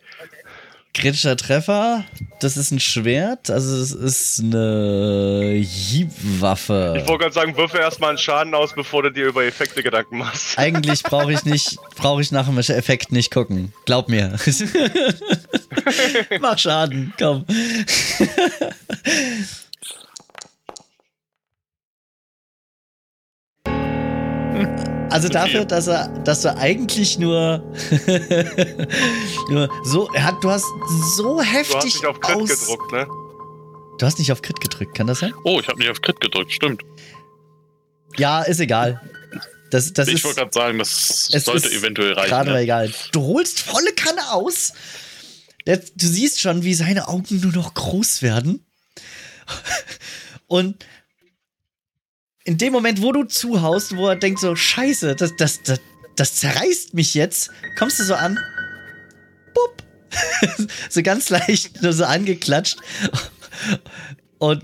Kritischer 0.93 1.37
Treffer. 1.37 2.03
Das 2.39 2.57
ist 2.57 2.71
ein 2.71 2.79
Schwert. 2.79 3.49
Also, 3.49 3.77
es 3.77 3.91
ist 3.91 4.39
eine 4.39 5.61
Hiebwaffe. 5.61 6.95
Ich 6.97 7.07
wollte 7.07 7.23
gerade 7.23 7.33
sagen, 7.33 7.55
würfe 7.55 7.77
erstmal 7.77 8.09
einen 8.09 8.17
Schaden 8.17 8.55
aus, 8.55 8.73
bevor 8.73 9.03
du 9.03 9.11
dir 9.11 9.27
über 9.27 9.45
Effekte 9.45 9.83
Gedanken 9.83 10.17
machst. 10.17 10.53
Eigentlich 10.57 11.03
brauche 11.03 11.31
ich 11.31 11.45
nicht, 11.45 11.77
brauche 11.95 12.21
ich 12.21 12.31
nach 12.31 12.47
dem 12.47 12.57
Effekt 12.57 13.11
nicht 13.11 13.31
gucken. 13.31 13.71
Glaub 13.85 14.09
mir. 14.09 14.35
Mach 16.39 16.57
Schaden, 16.57 17.13
komm. 17.17 17.45
Also 25.09 25.27
dafür, 25.29 25.65
dass 25.65 25.87
er, 25.87 26.07
dass 26.23 26.41
du 26.43 26.55
eigentlich 26.55 27.17
nur, 27.19 27.63
nur 29.49 29.69
so, 29.83 30.09
er 30.13 30.23
hat, 30.25 30.43
du 30.43 30.49
hast 30.51 30.65
so 31.15 31.35
Du 31.35 31.39
hast 31.39 31.53
heftig 31.53 31.93
dich 31.93 32.05
auf 32.05 32.19
Crit 32.19 32.35
aus. 32.35 32.49
gedruckt, 32.49 32.91
ne? 32.91 33.07
Du 33.97 34.05
hast 34.05 34.19
nicht 34.19 34.31
auf 34.31 34.41
Crit 34.41 34.59
gedrückt, 34.61 34.95
kann 34.95 35.07
das 35.07 35.19
sein? 35.19 35.33
Oh, 35.43 35.59
ich 35.59 35.67
habe 35.67 35.79
nicht 35.79 35.89
auf 35.89 36.01
Crit 36.01 36.19
gedrückt, 36.21 36.51
stimmt. 36.53 36.83
Ja, 38.17 38.41
ist 38.43 38.59
egal. 38.59 39.01
Das, 39.71 39.93
das 39.93 40.07
ich 40.07 40.23
wollte 40.23 40.39
gerade 40.39 40.51
sagen, 40.53 40.79
das 40.79 41.29
es 41.31 41.45
sollte 41.45 41.69
eventuell 41.71 42.13
reichen. 42.13 42.29
gerade 42.29 42.49
mal 42.49 42.55
Ne? 42.57 42.63
egal. 42.63 42.93
Du 43.11 43.21
holst 43.21 43.59
volle 43.59 43.91
Kanne 43.93 44.31
aus. 44.31 44.73
Du 45.65 45.79
siehst 46.07 46.39
schon, 46.39 46.63
wie 46.63 46.73
seine 46.73 47.07
Augen 47.07 47.39
nur 47.41 47.51
noch 47.51 47.73
groß 47.75 48.21
werden. 48.23 48.65
Und 50.47 50.83
in 52.49 52.57
dem 52.57 52.73
Moment, 52.73 53.03
wo 53.03 53.11
du 53.11 53.25
zuhaust, 53.25 53.95
wo 53.95 54.07
er 54.07 54.15
denkt 54.15 54.39
so, 54.39 54.55
scheiße, 54.55 55.15
das, 55.15 55.35
das, 55.35 55.61
das, 55.61 55.79
das 56.15 56.33
zerreißt 56.33 56.95
mich 56.95 57.13
jetzt, 57.13 57.51
kommst 57.77 57.99
du 57.99 58.03
so 58.03 58.15
an. 58.15 58.39
Bupp. 59.53 59.83
so 60.89 61.03
ganz 61.03 61.29
leicht 61.29 61.83
nur 61.83 61.93
so 61.93 62.05
angeklatscht. 62.05 62.79
Und 64.39 64.63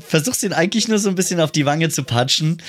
versuchst 0.00 0.44
ihn 0.44 0.54
eigentlich 0.54 0.88
nur 0.88 0.98
so 0.98 1.10
ein 1.10 1.14
bisschen 1.14 1.38
auf 1.40 1.52
die 1.52 1.66
Wange 1.66 1.90
zu 1.90 2.04
patschen. 2.04 2.62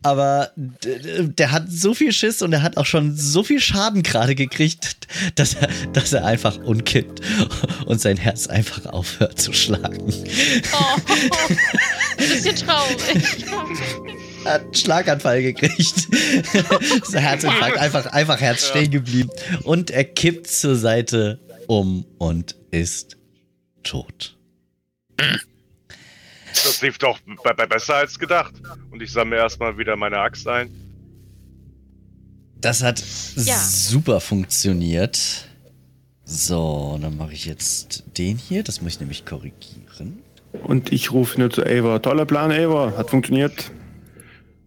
Aber 0.00 0.52
der 0.56 1.50
hat 1.50 1.70
so 1.70 1.92
viel 1.92 2.12
Schiss 2.12 2.40
und 2.40 2.54
er 2.54 2.62
hat 2.62 2.78
auch 2.78 2.86
schon 2.86 3.14
so 3.14 3.42
viel 3.42 3.60
Schaden 3.60 4.02
gerade 4.02 4.34
gekriegt, 4.34 5.06
dass 5.34 5.52
er, 5.52 5.68
dass 5.92 6.14
er 6.14 6.24
einfach 6.24 6.56
umkippt 6.58 7.20
und 7.84 8.00
sein 8.00 8.16
Herz 8.16 8.46
einfach 8.46 8.86
aufhört 8.86 9.38
zu 9.38 9.52
schlagen. 9.52 10.12
Oh, 10.72 10.96
ein 11.48 12.28
bisschen 12.28 12.56
traurig. 12.56 13.44
Er 14.44 14.54
hat 14.54 14.62
einen 14.62 14.74
Schlaganfall 14.74 15.42
gekriegt. 15.42 16.08
Herzinfarkt, 17.12 17.78
einfach, 17.78 18.06
einfach 18.06 18.40
Herz 18.40 18.66
stehen 18.68 18.90
geblieben. 18.90 19.30
Und 19.62 19.90
er 19.90 20.04
kippt 20.04 20.46
zur 20.48 20.76
Seite 20.76 21.38
um 21.66 22.04
und 22.18 22.56
ist 22.70 23.16
tot. 23.82 24.36
Das 25.16 26.80
lief 26.82 26.98
doch 26.98 27.18
be 27.20 27.54
be 27.56 27.66
besser 27.66 27.96
als 27.96 28.18
gedacht. 28.18 28.54
Und 28.90 29.02
ich 29.02 29.10
sammle 29.12 29.36
erstmal 29.36 29.76
wieder 29.78 29.96
meine 29.96 30.18
Axt 30.18 30.46
ein. 30.46 30.70
Das 32.60 32.82
hat 32.82 33.02
Ja. 33.36 33.56
super 33.58 34.20
funktioniert. 34.20 35.48
So, 36.24 36.98
dann 37.02 37.16
mache 37.16 37.32
ich 37.34 37.44
jetzt 37.44 38.04
den 38.16 38.38
hier. 38.38 38.62
Das 38.62 38.80
muss 38.80 38.94
ich 38.94 39.00
nämlich 39.00 39.26
korrigieren. 39.26 40.22
Und 40.52 40.92
ich 40.92 41.12
rufe 41.12 41.38
nur 41.38 41.50
zu 41.50 41.62
Ava. 41.66 41.98
Toller 41.98 42.24
Plan, 42.24 42.50
Ava. 42.50 42.94
Hat 42.96 43.10
funktioniert. 43.10 43.70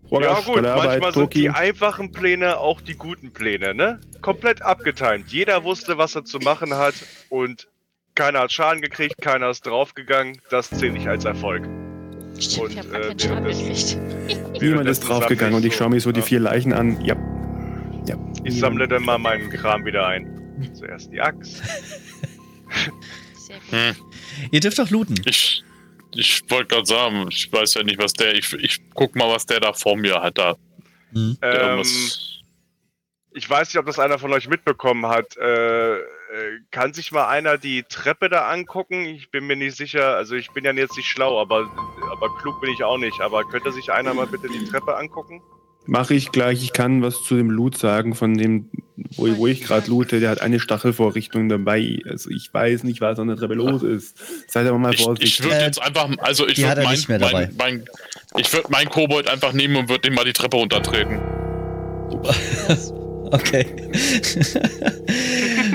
Ja 0.09 0.39
gut, 0.39 0.61
manchmal 0.61 1.13
sind 1.13 1.33
die 1.33 1.49
einfachen 1.49 2.11
Pläne 2.11 2.57
auch 2.57 2.79
die 2.81 2.95
guten 2.95 3.31
Pläne, 3.33 3.73
ne? 3.73 3.99
Komplett 4.21 4.61
abgetimt. 4.61 5.31
Jeder 5.31 5.63
wusste, 5.63 5.97
was 5.97 6.15
er 6.15 6.23
zu 6.23 6.39
machen 6.39 6.73
hat 6.75 6.95
und 7.29 7.67
keiner 8.15 8.39
hat 8.39 8.51
Schaden 8.51 8.81
gekriegt, 8.81 9.15
keiner 9.21 9.49
ist 9.49 9.65
draufgegangen. 9.65 10.39
Das 10.49 10.69
zähle 10.69 10.97
ich 10.97 11.07
als 11.07 11.25
Erfolg. 11.25 11.67
Stimmt, 12.39 12.65
Und, 12.65 12.71
ich 12.71 12.79
hab 12.79 12.91
gar 12.91 12.99
äh, 13.01 13.07
keinen 13.07 13.19
Schaden 13.19 13.45
währenddessen- 13.45 14.27
gekriegt. 14.27 14.61
Niemand 14.61 14.89
ist 14.89 14.99
draufgegangen 15.01 15.55
und 15.55 15.65
ich 15.65 15.75
schaue 15.75 15.89
mir 15.89 15.99
so 15.99 16.11
die 16.11 16.21
vier 16.21 16.39
Leichen 16.39 16.73
an. 16.73 16.99
Ja. 17.03 17.15
ja. 18.07 18.15
Ich 18.43 18.59
sammle 18.59 18.87
dann 18.87 19.03
mal 19.03 19.17
meinen 19.17 19.49
Kram 19.49 19.85
wieder 19.85 20.07
ein. 20.07 20.33
Zuerst 20.73 21.11
die 21.11 21.21
Axt. 21.21 21.57
Sehr 23.35 23.57
gut. 23.57 23.71
Hm, 23.71 23.95
Ihr 24.51 24.59
dürft 24.59 24.79
doch 24.79 24.89
looten. 24.89 25.15
ich 25.25 25.63
ich 26.17 26.49
wollte 26.49 26.75
gerade 26.75 26.85
sagen, 26.85 27.27
ich 27.29 27.51
weiß 27.51 27.75
ja 27.75 27.83
nicht, 27.83 28.01
was 28.01 28.13
der. 28.13 28.33
Ich, 28.35 28.51
ich 28.53 28.81
guck 28.93 29.15
mal, 29.15 29.29
was 29.29 29.45
der 29.45 29.59
da 29.59 29.73
vor 29.73 29.95
mir 29.95 30.21
hat. 30.21 30.37
Da. 30.37 30.55
Hm. 31.13 31.37
Der 31.41 31.77
Ähm, 31.77 31.83
ich 33.31 33.47
weiß 33.47 33.67
nicht, 33.67 33.77
ob 33.77 33.85
das 33.85 33.99
einer 33.99 34.17
von 34.17 34.33
euch 34.33 34.47
mitbekommen 34.49 35.05
hat. 35.05 35.37
Äh, 35.37 35.97
äh, 35.97 36.01
kann 36.71 36.93
sich 36.93 37.11
mal 37.11 37.27
einer 37.27 37.59
die 37.59 37.83
Treppe 37.83 38.29
da 38.29 38.49
angucken? 38.49 39.05
Ich 39.05 39.29
bin 39.29 39.45
mir 39.45 39.55
nicht 39.55 39.77
sicher. 39.77 40.15
Also 40.15 40.35
ich 40.35 40.49
bin 40.51 40.65
ja 40.65 40.71
jetzt 40.73 40.97
nicht 40.97 41.07
schlau, 41.07 41.39
aber, 41.39 41.69
aber 42.11 42.35
klug 42.37 42.59
bin 42.61 42.71
ich 42.71 42.83
auch 42.83 42.97
nicht. 42.97 43.21
Aber 43.21 43.43
könnte 43.43 43.71
sich 43.71 43.91
einer 43.91 44.15
mal 44.15 44.25
bitte 44.25 44.47
die 44.49 44.65
Treppe 44.65 44.97
angucken? 44.97 45.41
Mache 45.87 46.13
ich 46.13 46.31
gleich. 46.31 46.63
Ich 46.63 46.73
kann 46.73 47.01
was 47.01 47.23
zu 47.23 47.35
dem 47.35 47.49
Loot 47.49 47.77
sagen, 47.77 48.13
von 48.13 48.37
dem, 48.37 48.69
wo, 49.15 49.25
wo 49.37 49.47
ich 49.47 49.61
gerade 49.63 49.89
loote. 49.89 50.19
Der 50.19 50.29
hat 50.29 50.41
eine 50.41 50.59
Stachelvorrichtung 50.59 51.49
dabei. 51.49 51.99
Also 52.07 52.29
ich 52.29 52.53
weiß 52.53 52.83
nicht, 52.83 53.01
was 53.01 53.17
an 53.19 53.29
der 53.29 53.37
Treppe 53.37 53.53
los 53.53 53.83
ist. 53.83 54.17
Seid 54.47 54.67
aber 54.67 54.77
mal 54.77 54.93
ich, 54.93 54.99
ich 54.99 55.05
vorsichtig. 55.05 55.43
würde 55.43 55.63
jetzt 55.63 55.81
einfach, 55.81 56.09
also 56.19 56.47
ich 56.47 56.57
würde 56.57 56.81
er 56.81 56.83
mein, 56.83 56.95
nicht 56.95 57.09
mehr 57.09 57.19
dabei. 57.19 57.49
mein, 57.57 57.79
mein, 57.79 57.85
ich 58.37 58.51
würde 58.51 58.69
meinen 58.69 58.89
Kobold 58.89 59.29
einfach 59.29 59.53
nehmen 59.53 59.77
und 59.77 59.89
würde 59.89 60.01
den 60.01 60.13
mal 60.13 60.25
die 60.25 60.33
Treppe 60.33 60.57
runtertreten. 60.57 61.19
Okay. 63.29 63.65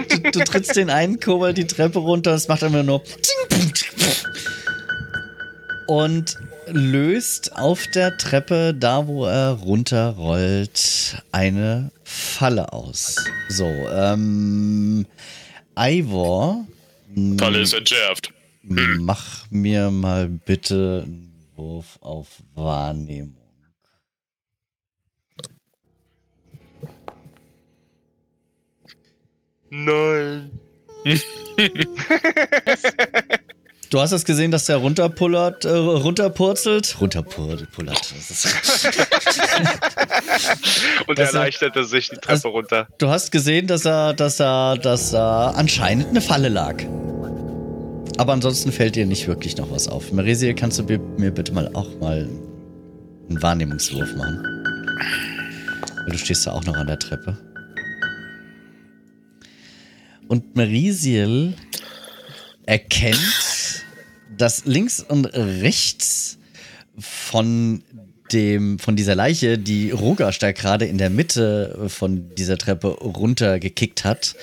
du 0.08 0.30
du 0.30 0.38
trittst 0.42 0.74
den 0.74 0.88
einen 0.88 1.20
Kobold 1.20 1.58
die 1.58 1.66
Treppe 1.66 1.98
runter, 1.98 2.32
es 2.32 2.48
macht 2.48 2.64
einfach 2.64 2.82
nur 2.82 3.02
und 5.86 6.38
löst 6.72 7.56
auf 7.56 7.86
der 7.86 8.16
Treppe, 8.16 8.74
da 8.74 9.06
wo 9.06 9.26
er 9.26 9.50
runterrollt, 9.50 11.22
eine 11.30 11.92
Falle 12.04 12.72
aus. 12.72 13.16
So, 13.48 13.66
ähm, 13.66 15.06
Ivor, 15.78 16.66
Falle 17.38 17.60
ist 17.60 17.74
entschärft. 17.74 18.32
mach 18.62 19.50
mir 19.50 19.90
mal 19.90 20.28
bitte 20.28 21.02
einen 21.04 21.32
Wurf 21.56 21.98
auf 22.00 22.28
Wahrnehmung. 22.54 23.36
Nein. 29.70 30.50
Du 33.92 34.00
hast 34.00 34.12
es 34.12 34.24
gesehen, 34.24 34.50
dass 34.50 34.64
der 34.64 34.78
runterpullert, 34.78 35.66
äh, 35.66 35.68
runterpurzelt? 35.68 36.98
Runterpullert. 36.98 38.14
Das 38.26 38.46
Und 41.06 41.18
Das 41.18 41.28
ist- 41.28 41.34
erleichterte 41.34 41.84
sich 41.84 42.08
die 42.08 42.16
Treppe 42.16 42.28
also- 42.30 42.48
runter. 42.48 42.88
Du 42.96 43.08
hast 43.08 43.30
gesehen, 43.30 43.66
dass 43.66 43.84
er, 43.84 44.14
dass 44.14 44.40
er, 44.40 44.78
dass 44.78 45.12
er 45.12 45.56
anscheinend 45.56 46.08
eine 46.08 46.22
Falle 46.22 46.48
lag. 46.48 46.82
Aber 48.16 48.32
ansonsten 48.32 48.72
fällt 48.72 48.96
dir 48.96 49.04
nicht 49.04 49.28
wirklich 49.28 49.58
noch 49.58 49.70
was 49.70 49.88
auf. 49.88 50.10
Maresia, 50.10 50.54
kannst 50.54 50.78
du 50.78 50.84
mir, 50.84 50.98
mir 51.18 51.30
bitte 51.30 51.52
mal 51.52 51.68
auch 51.74 51.88
mal 52.00 52.26
einen 53.28 53.42
Wahrnehmungswurf 53.42 54.14
machen? 54.16 54.42
Weil 56.04 56.12
du 56.12 56.18
stehst 56.18 56.46
da 56.46 56.52
auch 56.52 56.64
noch 56.64 56.76
an 56.76 56.86
der 56.86 56.98
Treppe. 56.98 57.36
Und 60.28 60.56
Marisiel 60.56 61.52
erkennt, 62.64 63.18
dass 64.42 64.64
links 64.64 64.98
und 64.98 65.26
rechts 65.26 66.36
von 66.98 67.84
dem, 68.32 68.80
von 68.80 68.96
dieser 68.96 69.14
Leiche, 69.14 69.56
die 69.56 69.92
Rogasch 69.92 70.40
da 70.40 70.50
gerade 70.50 70.84
in 70.84 70.98
der 70.98 71.10
Mitte 71.10 71.84
von 71.86 72.34
dieser 72.34 72.58
Treppe 72.58 72.88
runtergekickt 72.88 74.04
hat, 74.04 74.34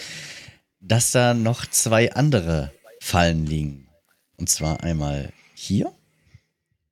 dass 0.79 1.11
da 1.11 1.33
noch 1.33 1.65
zwei 1.65 2.13
andere 2.13 2.71
Fallen 3.01 3.45
liegen. 3.45 3.89
Und 4.37 4.47
zwar 4.47 4.83
einmal 4.83 5.33
hier 5.53 5.91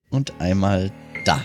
und 0.09 0.33
einmal 0.41 0.91
da. 1.23 1.41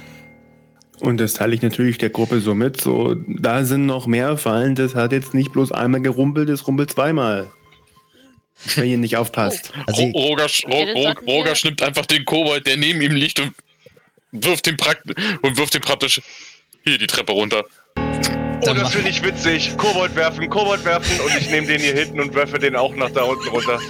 Und 0.98 1.18
das 1.18 1.34
teile 1.34 1.54
ich 1.54 1.62
natürlich 1.62 1.98
der 1.98 2.10
Gruppe 2.10 2.40
so 2.40 2.56
mit. 2.56 2.80
So, 2.80 3.14
da 3.14 3.64
sind 3.64 3.86
noch 3.86 4.08
mehr 4.08 4.36
Fallen. 4.36 4.74
Das 4.74 4.96
hat 4.96 5.12
jetzt 5.12 5.32
nicht 5.32 5.52
bloß 5.52 5.70
einmal 5.70 6.00
gerumpelt, 6.00 6.48
das 6.48 6.66
rumpelt 6.66 6.90
zweimal. 6.90 7.52
Wenn 8.76 8.88
ihr 8.90 8.98
nicht 8.98 9.16
aufpasst. 9.16 9.72
Also, 9.86 10.02
Ro- 10.02 10.28
Rogasch, 10.28 10.64
Ro- 10.64 10.68
Okay, 10.68 10.86
dann 10.86 10.96
Ro- 10.96 11.02
sollten 11.02 11.26
wir- 11.26 11.34
Rogasch 11.34 11.64
nimmt 11.64 11.82
einfach 11.82 12.06
den 12.06 12.24
Kobold, 12.24 12.66
der 12.66 12.76
neben 12.76 13.00
ihm 13.02 13.12
liegt 13.12 13.40
und 13.40 13.52
wirft 14.32 14.66
ihn, 14.66 14.76
prakt 14.76 15.02
und 15.42 15.56
wirft 15.56 15.74
ihn 15.74 15.80
praktisch 15.80 16.20
hier 16.84 16.98
die 16.98 17.06
Treppe 17.06 17.32
runter. 17.32 17.64
Oh, 17.96 18.72
das 18.74 18.92
finde 18.92 19.10
ich 19.10 19.22
witzig. 19.24 19.76
Kobold 19.76 20.14
werfen, 20.14 20.48
Kobold 20.48 20.84
werfen 20.84 21.20
und 21.20 21.36
ich 21.36 21.50
nehme 21.50 21.66
den 21.66 21.80
hier 21.80 21.94
hinten 21.94 22.20
und 22.20 22.32
werfe 22.34 22.58
den 22.60 22.76
auch 22.76 22.94
nach 22.94 23.10
da 23.10 23.22
unten 23.24 23.48
runter. 23.48 23.80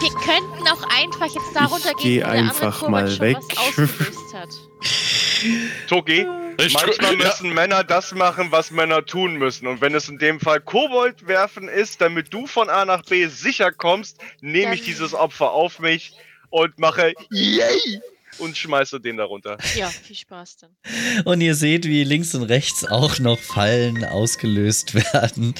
Wir, 0.00 0.10
könnten 0.10 0.68
auch 0.68 0.82
einfach 0.96 1.26
jetzt 1.26 1.54
da 1.54 1.64
Ich 1.64 1.70
runtergehen, 1.72 2.20
geh 2.20 2.22
einfach 2.22 2.80
Kobold 2.80 2.90
mal 2.90 3.18
weg. 3.20 3.36
was 3.48 3.58
ausgelöst 3.58 4.34
hat. 4.34 4.48
Togi, 5.88 6.26
Ich- 6.58 6.74
manchmal 6.74 7.12
ja. 7.18 7.26
müssen 7.26 7.52
Männer 7.52 7.84
das 7.84 8.12
machen, 8.12 8.48
was 8.50 8.70
Männer 8.70 9.04
tun 9.04 9.36
müssen. 9.36 9.66
Und 9.66 9.80
wenn 9.80 9.94
es 9.94 10.08
in 10.08 10.18
dem 10.18 10.40
Fall 10.40 10.60
Kobold 10.60 11.26
werfen 11.26 11.68
ist, 11.68 12.00
damit 12.00 12.32
du 12.32 12.46
von 12.46 12.68
A 12.68 12.84
nach 12.84 13.02
B 13.02 13.26
sicher 13.26 13.72
kommst, 13.72 14.18
nehme 14.40 14.74
ich 14.74 14.82
dieses 14.82 15.14
Opfer 15.14 15.50
auf 15.52 15.78
mich 15.78 16.12
und 16.50 16.78
mache 16.78 17.12
Yay! 17.30 18.00
Und 18.38 18.56
schmeiße 18.56 19.00
den 19.00 19.16
da 19.16 19.24
runter. 19.24 19.58
Ja, 19.76 19.88
viel 19.88 20.16
Spaß 20.16 20.58
dann. 20.58 20.70
und 21.24 21.40
ihr 21.40 21.54
seht, 21.54 21.84
wie 21.86 22.04
links 22.04 22.34
und 22.34 22.44
rechts 22.44 22.84
auch 22.84 23.18
noch 23.18 23.38
Fallen 23.38 24.04
ausgelöst 24.04 24.94
werden. 25.12 25.54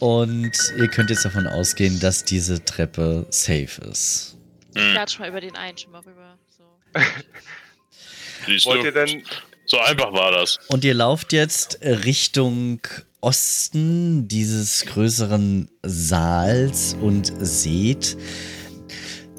Und 0.00 0.52
ihr 0.76 0.88
könnt 0.88 1.10
jetzt 1.10 1.24
davon 1.24 1.46
ausgehen, 1.46 1.98
dass 2.00 2.24
diese 2.24 2.64
Treppe 2.64 3.26
safe 3.30 3.80
ist. 3.90 4.36
Ich 4.74 4.82
Hm. 4.82 4.92
klatsch 4.92 5.18
mal 5.18 5.28
über 5.28 5.40
den 5.40 5.56
einen 5.56 5.78
schon 5.78 5.92
mal 5.92 6.00
rüber. 6.02 6.36
So. 6.58 6.64
Wollt 8.70 8.84
ihr 8.84 8.92
denn 8.92 9.22
So 9.66 9.78
einfach 9.80 10.12
war 10.12 10.30
das. 10.32 10.58
Und 10.68 10.84
ihr 10.84 10.94
lauft 10.94 11.32
jetzt 11.32 11.78
Richtung 11.80 12.80
Osten 13.22 14.28
dieses 14.28 14.84
größeren 14.84 15.70
Saals 15.82 16.94
und 17.00 17.32
seht, 17.38 18.18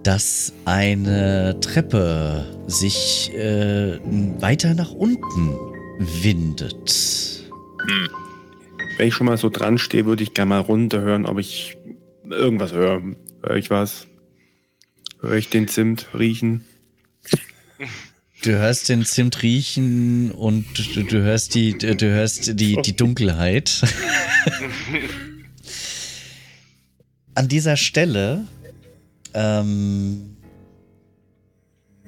dass 0.05 0.53
eine 0.65 1.59
Treppe 1.61 2.45
sich 2.67 3.33
äh, 3.33 3.99
weiter 4.39 4.75
nach 4.75 4.91
unten 4.91 5.49
windet. 6.21 7.43
Wenn 8.97 9.07
ich 9.07 9.15
schon 9.15 9.25
mal 9.25 9.37
so 9.37 9.49
dran 9.49 9.79
stehe, 9.79 10.05
würde 10.05 10.21
ich 10.21 10.35
gerne 10.35 10.49
mal 10.49 10.59
runterhören, 10.59 11.25
ob 11.25 11.39
ich 11.39 11.77
irgendwas 12.29 12.71
höre. 12.71 13.01
Höre 13.41 13.55
ich 13.55 13.71
was? 13.71 14.05
Höre 15.21 15.37
ich 15.37 15.49
den 15.49 15.67
Zimt 15.67 16.07
riechen? 16.13 16.65
Du 18.43 18.51
hörst 18.51 18.89
den 18.89 19.05
Zimt 19.05 19.41
riechen 19.41 20.29
und 20.29 20.65
du, 20.95 21.01
du 21.01 21.23
hörst 21.23 21.55
die, 21.55 21.75
du 21.75 22.05
hörst 22.05 22.59
die, 22.59 22.79
die 22.79 22.95
Dunkelheit. 22.95 23.81
An 27.33 27.47
dieser 27.47 27.75
Stelle 27.75 28.45
ähm, 29.35 30.37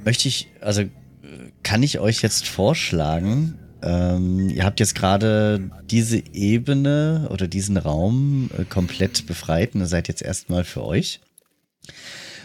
möchte 0.03 0.27
ich, 0.27 0.47
also 0.61 0.83
kann 1.63 1.83
ich 1.83 1.99
euch 1.99 2.21
jetzt 2.21 2.47
vorschlagen, 2.47 3.59
ähm, 3.83 4.49
ihr 4.49 4.63
habt 4.63 4.79
jetzt 4.79 4.95
gerade 4.95 5.69
diese 5.89 6.23
Ebene 6.33 7.27
oder 7.31 7.47
diesen 7.47 7.77
Raum 7.77 8.49
äh, 8.57 8.63
komplett 8.63 9.27
befreit 9.27 9.75
und 9.75 9.81
ihr 9.81 9.87
seid 9.87 10.07
jetzt 10.07 10.21
erstmal 10.21 10.63
für 10.63 10.83
euch. 10.83 11.19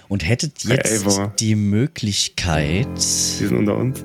Und 0.09 0.29
hättet 0.29 0.64
Hey, 0.64 0.77
jetzt 0.77 1.07
Eivor. 1.07 1.33
die 1.38 1.55
Möglichkeit, 1.55 3.01
Sie 3.01 3.47
sind 3.47 3.57
unter 3.57 3.77
uns. 3.77 4.05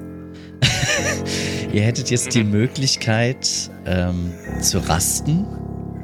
Ihr 1.74 1.82
hättet 1.82 2.10
jetzt 2.10 2.34
die 2.34 2.46
Möglichkeit 2.46 3.70
ähm, 3.86 4.32
zu 4.62 4.80
rasten 4.80 5.46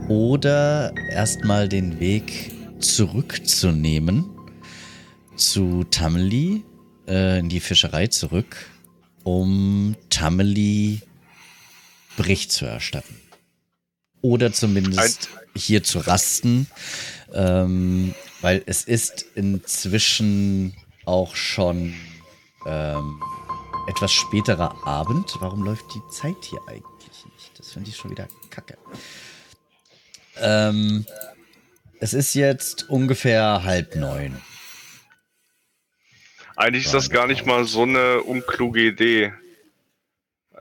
oder 0.09 0.93
erstmal 1.09 1.69
den 1.69 2.01
Weg 2.01 2.51
zurückzunehmen 2.79 4.32
zu 5.35 5.83
Tameli, 5.85 6.63
äh, 7.07 7.39
in 7.39 7.49
die 7.49 7.59
Fischerei 7.59 8.07
zurück, 8.07 8.69
um 9.23 9.95
Tameli 10.09 11.01
Bericht 12.17 12.51
zu 12.51 12.65
erstatten. 12.65 13.19
Oder 14.21 14.53
zumindest 14.53 15.29
hier 15.55 15.83
zu 15.83 15.99
rasten, 15.99 16.67
ähm, 17.33 18.13
weil 18.41 18.63
es 18.65 18.83
ist 18.83 19.25
inzwischen 19.35 20.75
auch 21.05 21.35
schon 21.35 21.93
ähm, 22.65 23.21
etwas 23.87 24.11
späterer 24.11 24.87
Abend. 24.87 25.35
Warum 25.39 25.63
läuft 25.63 25.85
die 25.93 26.01
Zeit 26.09 26.37
hier 26.41 26.59
eigentlich 26.67 27.25
nicht? 27.25 27.59
Das 27.59 27.71
finde 27.71 27.89
ich 27.89 27.97
schon 27.97 28.11
wieder 28.11 28.27
kacke. 28.49 28.77
Ähm, 30.37 31.05
es 31.99 32.13
ist 32.13 32.33
jetzt 32.33 32.89
ungefähr 32.89 33.63
halb 33.63 33.95
neun. 33.95 34.41
Eigentlich 36.55 36.85
ist 36.85 36.93
das 36.93 37.09
gar 37.09 37.27
nicht 37.27 37.45
mal 37.45 37.65
so 37.65 37.83
eine 37.83 38.21
unkluge 38.21 38.81
Idee. 38.81 39.33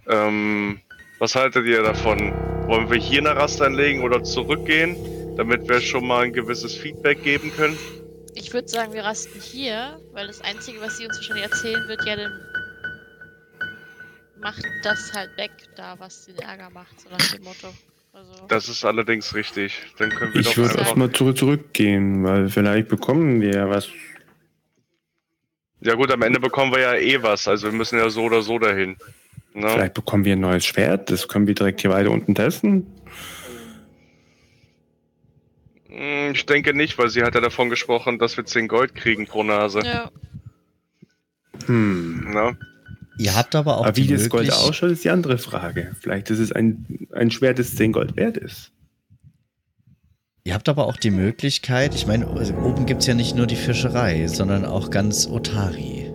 Ähm, 0.09 0.81
was 1.19 1.35
haltet 1.35 1.67
ihr 1.67 1.83
davon? 1.83 2.33
Wollen 2.67 2.91
wir 2.91 2.99
hier 2.99 3.21
eine 3.21 3.37
Rast 3.37 3.61
einlegen 3.61 4.03
oder 4.03 4.25
zurückgehen, 4.25 4.97
damit 5.37 5.69
wir 5.69 5.81
schon 5.81 6.07
mal 6.07 6.25
ein 6.25 6.33
gewisses 6.33 6.75
Feedback 6.75 7.23
geben 7.23 7.53
können? 7.55 7.77
Ich 8.35 8.53
würde 8.53 8.69
sagen, 8.69 8.93
wir 8.95 9.05
rasten 9.05 9.41
hier, 9.41 10.01
weil 10.13 10.27
das 10.27 10.41
Einzige, 10.41 10.81
was 10.81 10.97
sie 10.97 11.07
uns 11.07 11.17
wahrscheinlich 11.17 11.45
erzählen 11.45 11.87
wird, 11.87 12.05
ja, 12.07 12.17
dann 12.17 12.33
macht 14.41 14.65
das 14.83 15.13
halt 15.13 15.37
weg, 15.37 15.51
da 15.77 15.95
was 15.99 16.27
den 16.27 16.39
Ärger 16.39 16.71
macht, 16.71 17.01
so 17.01 17.09
nach 17.11 17.31
dem 17.31 17.45
Motto. 17.45 17.69
Also, 18.15 18.47
Das 18.49 18.69
ist 18.69 18.85
allerdings 18.85 19.35
richtig. 19.35 19.87
Dann 19.99 20.11
können 20.11 20.35
wir 20.35 20.41
Ich 20.41 20.49
doch 20.49 20.57
würde 20.59 20.79
erstmal 20.79 21.13
zurück 21.13 21.39
zurückgehen, 21.39 22.25
weil 22.25 22.49
vielleicht 22.49 22.89
bekommen 22.89 23.41
wir 23.41 23.55
ja 23.55 23.71
was. 23.71 23.89
Ja 25.85 25.95
gut, 25.95 26.11
am 26.13 26.23
Ende 26.23 26.39
bekommen 26.41 26.73
wir 26.73 26.81
ja 26.81 26.95
eh 26.95 27.23
was. 27.23 27.49
Also 27.49 27.67
wir 27.71 27.77
müssen 27.77 27.99
ja 27.99 28.09
so 28.09 28.23
oder 28.23 28.43
so 28.43 28.59
dahin. 28.59 28.97
Ne? 29.55 29.69
Vielleicht 29.69 29.95
bekommen 29.95 30.25
wir 30.25 30.35
ein 30.35 30.41
neues 30.41 30.65
Schwert. 30.65 31.11
Das 31.11 31.29
können 31.29 31.47
wir 31.47 31.55
direkt 31.55 31.81
hier 31.81 31.91
weiter 31.91 32.11
unten 32.11 32.35
testen. 32.35 32.87
Hm, 35.89 36.33
Ich 36.35 36.47
denke 36.47 36.75
nicht, 36.75 36.97
weil 36.99 37.11
sie 37.11 37.23
hat 37.23 37.35
ja 37.35 37.41
davon 37.41 37.69
gesprochen, 37.69 38.19
dass 38.19 38.37
wir 38.37 38.45
10 38.45 38.69
Gold 38.69 38.95
kriegen 38.95 39.27
pro 39.27 39.43
Nase. 39.43 39.81
ja, 39.85 40.11
Hm. 41.67 42.31
Ne? 42.33 42.57
Ihr 43.19 43.37
habt 43.37 43.55
aber 43.55 43.79
auch 43.79 43.87
Aber 43.87 43.97
wie 43.97 44.07
die 44.07 44.15
das 44.15 44.29
Gold 44.31 44.51
ausschaut, 44.53 44.91
ist 44.91 45.05
die 45.05 45.11
andere 45.11 45.39
Frage. 45.39 45.95
Vielleicht 46.01 46.31
ist 46.31 46.39
es 46.39 46.51
ein, 46.51 47.07
ein 47.13 47.31
Schwert, 47.31 47.59
das 47.59 47.75
10 47.75 47.93
Gold 47.93 48.17
wert 48.17 48.37
ist. 48.37 48.73
Ihr 50.45 50.55
habt 50.55 50.69
aber 50.69 50.87
auch 50.87 50.97
die 50.97 51.13
Möglichkeit, 51.13 51.95
ich 51.95 52.07
meine, 52.07 52.27
also 52.27 52.53
oben 52.55 52.85
gibt 52.85 53.03
es 53.03 53.07
ja 53.07 53.15
nicht 53.15 53.37
nur 53.37 53.47
die 53.47 53.55
Fischerei, 53.55 54.27
sondern 54.27 54.65
auch 54.65 54.91
ganz 54.91 55.27
Otari. 55.27 56.09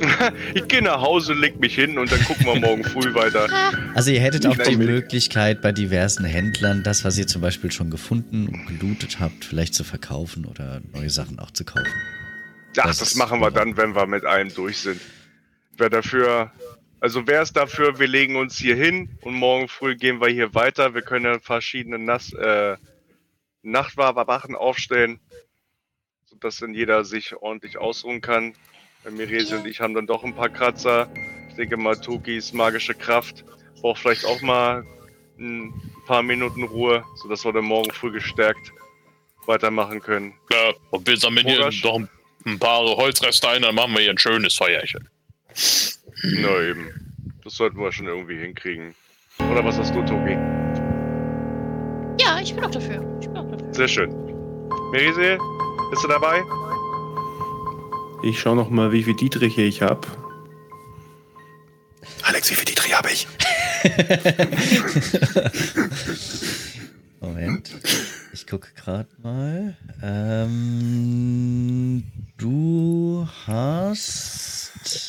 Ich 0.54 0.68
gehe 0.68 0.80
nach 0.80 1.00
Hause, 1.00 1.34
leg 1.34 1.58
mich 1.58 1.74
hin 1.74 1.98
und 1.98 2.12
dann 2.12 2.22
gucken 2.22 2.46
wir 2.46 2.54
morgen 2.54 2.84
früh 2.84 3.12
weiter. 3.14 3.48
Also 3.94 4.12
ihr 4.12 4.20
hättet 4.20 4.46
auch 4.46 4.56
die 4.56 4.76
Möglichkeit, 4.76 5.60
bei 5.60 5.72
diversen 5.72 6.24
Händlern 6.24 6.84
das, 6.84 7.04
was 7.04 7.18
ihr 7.18 7.26
zum 7.26 7.42
Beispiel 7.42 7.72
schon 7.72 7.90
gefunden 7.90 8.46
und 8.46 8.66
gelootet 8.66 9.18
habt, 9.18 9.44
vielleicht 9.44 9.74
zu 9.74 9.82
verkaufen 9.82 10.44
oder 10.44 10.80
neue 10.92 11.10
Sachen 11.10 11.40
auch 11.40 11.50
zu 11.50 11.64
kaufen. 11.64 11.88
Ach, 12.78 12.84
Das 12.86 12.98
das 12.98 13.16
machen 13.16 13.40
wir 13.40 13.50
dann, 13.50 13.76
wenn 13.76 13.96
wir 13.96 14.06
mit 14.06 14.24
allem 14.24 14.54
durch 14.54 14.78
sind. 14.78 15.00
Wer 15.76 15.90
dafür, 15.90 16.52
also 17.00 17.26
wer 17.26 17.42
ist 17.42 17.54
dafür, 17.56 17.98
wir 17.98 18.08
legen 18.08 18.36
uns 18.36 18.56
hier 18.58 18.74
hin 18.76 19.18
und 19.22 19.34
morgen 19.34 19.68
früh 19.68 19.96
gehen 19.96 20.20
wir 20.20 20.28
hier 20.28 20.54
weiter. 20.54 20.94
Wir 20.94 21.02
können 21.02 21.24
ja 21.24 21.38
verschiedene 21.40 21.98
Nass, 21.98 22.32
äh, 22.32 22.76
Nachtwachen 23.62 24.54
aufstellen, 24.54 25.20
sodass 26.26 26.58
dann 26.58 26.74
jeder 26.74 27.04
sich 27.04 27.34
ordentlich 27.36 27.78
ausruhen 27.78 28.20
kann. 28.20 28.54
Äh, 29.04 29.10
Miresi 29.10 29.54
und 29.54 29.66
ich 29.66 29.80
haben 29.80 29.94
dann 29.94 30.06
doch 30.06 30.24
ein 30.24 30.34
paar 30.34 30.48
Kratzer. 30.48 31.08
Ich 31.48 31.54
denke 31.56 31.76
mal, 31.76 31.96
Tokis 31.96 32.52
magische 32.52 32.94
Kraft 32.94 33.44
braucht 33.80 34.00
vielleicht 34.00 34.24
auch 34.24 34.40
mal 34.42 34.84
ein 35.38 35.72
paar 36.06 36.22
Minuten 36.22 36.64
Ruhe, 36.64 37.04
sodass 37.16 37.44
wir 37.44 37.52
dann 37.52 37.64
morgen 37.64 37.92
früh 37.92 38.10
gestärkt 38.10 38.72
weitermachen 39.46 40.00
können. 40.00 40.34
Ja, 40.52 40.72
und 40.90 41.06
wir 41.06 41.16
sammeln 41.16 41.46
hier 41.46 41.58
Rogasch? 41.58 41.80
doch 41.82 41.94
ein- 41.96 42.08
ein 42.44 42.58
paar 42.58 42.80
Holzreste 42.80 43.48
ein, 43.48 43.62
dann 43.62 43.74
machen 43.74 43.92
wir 43.94 44.00
hier 44.00 44.10
ein 44.10 44.18
schönes 44.18 44.54
Feuerchen. 44.54 45.08
Na 46.22 46.60
eben. 46.62 46.88
Das 47.44 47.54
sollten 47.54 47.78
wir 47.78 47.92
schon 47.92 48.06
irgendwie 48.06 48.38
hinkriegen. 48.38 48.94
Oder 49.50 49.64
was 49.64 49.78
hast 49.78 49.94
du, 49.94 50.02
Tobi? 50.02 50.32
Ja, 52.20 52.40
ich 52.40 52.54
bin 52.54 52.64
auch 52.64 52.70
dafür. 52.70 53.04
Ich 53.20 53.28
bin 53.28 53.36
auch 53.36 53.50
dafür. 53.50 53.72
Sehr 53.72 53.88
schön. 53.88 54.10
Merise, 54.90 55.38
bist 55.90 56.04
du 56.04 56.08
dabei? 56.08 56.42
Ich 58.22 58.40
schau 58.40 58.54
noch 58.54 58.68
mal, 58.68 58.90
wie 58.92 59.04
viel 59.04 59.14
Dietriche 59.14 59.62
ich 59.62 59.80
habe. 59.80 60.06
Alex, 62.22 62.50
wie 62.50 62.54
viel 62.54 62.64
Dietriche 62.64 62.96
habe 62.96 63.10
ich? 63.12 63.28
Moment. 67.20 67.70
Ich 68.32 68.46
gucke 68.46 68.68
gerade 68.74 69.08
mal. 69.22 69.76
Ähm, 70.02 72.02
du 72.36 73.28
hast. 73.46 74.47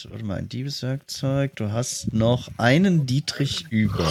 Warte 0.10 0.26
mal, 0.26 0.38
ein 0.38 0.50
Diebeswerkzeug. 0.50 1.56
Du 1.56 1.72
hast 1.72 2.14
noch 2.14 2.50
einen 2.58 3.06
Dietrich 3.06 3.66
über. 3.70 4.10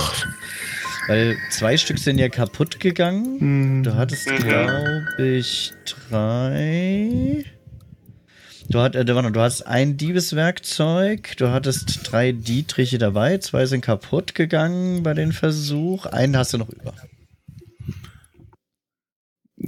Weil 1.08 1.36
zwei 1.50 1.76
Stück 1.76 1.98
sind 1.98 2.18
ja 2.18 2.28
kaputt 2.28 2.80
gegangen. 2.80 3.40
Hm, 3.40 3.82
Du 3.82 3.94
hattest, 3.94 4.28
Mhm. 4.30 4.36
glaube 4.38 5.08
ich, 5.18 5.72
drei. 5.86 7.44
Du, 8.68 8.80
hat, 8.80 8.94
äh, 8.94 9.04
du 9.04 9.40
hast 9.40 9.62
ein 9.62 9.96
Diebeswerkzeug, 9.96 11.36
du 11.38 11.50
hattest 11.50 12.00
drei 12.12 12.32
Dietriche 12.32 12.98
dabei, 12.98 13.38
zwei 13.38 13.64
sind 13.64 13.80
kaputt 13.80 14.34
gegangen 14.34 15.02
bei 15.02 15.14
dem 15.14 15.32
Versuch, 15.32 16.04
einen 16.04 16.36
hast 16.36 16.52
du 16.52 16.58
noch 16.58 16.68
über. 16.68 16.92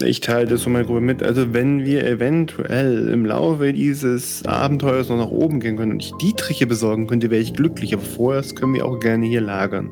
Ich 0.03 0.21
teile 0.21 0.47
das 0.47 0.63
so 0.63 0.71
mal 0.71 0.85
Gruppe 0.85 1.01
mit. 1.01 1.23
Also 1.23 1.53
wenn 1.53 1.85
wir 1.85 2.07
eventuell 2.07 3.09
im 3.09 3.27
Laufe 3.27 3.73
dieses 3.73 4.45
Abenteuers 4.47 5.09
noch 5.09 5.19
nach 5.19 5.31
oben 5.31 5.61
gehen 5.61 5.77
können 5.77 5.93
und 5.93 6.03
ich 6.03 6.13
Dietriche 6.21 6.67
besorgen 6.67 7.07
könnte, 7.07 7.31
wäre 7.31 7.43
ich 7.43 7.55
glücklich. 7.55 7.93
Aber 7.93 8.03
vorerst 8.03 8.57
können 8.57 8.75
wir 8.75 8.87
auch 8.87 8.99
gerne 9.01 9.27
hier 9.27 9.41
lagern. 9.41 9.91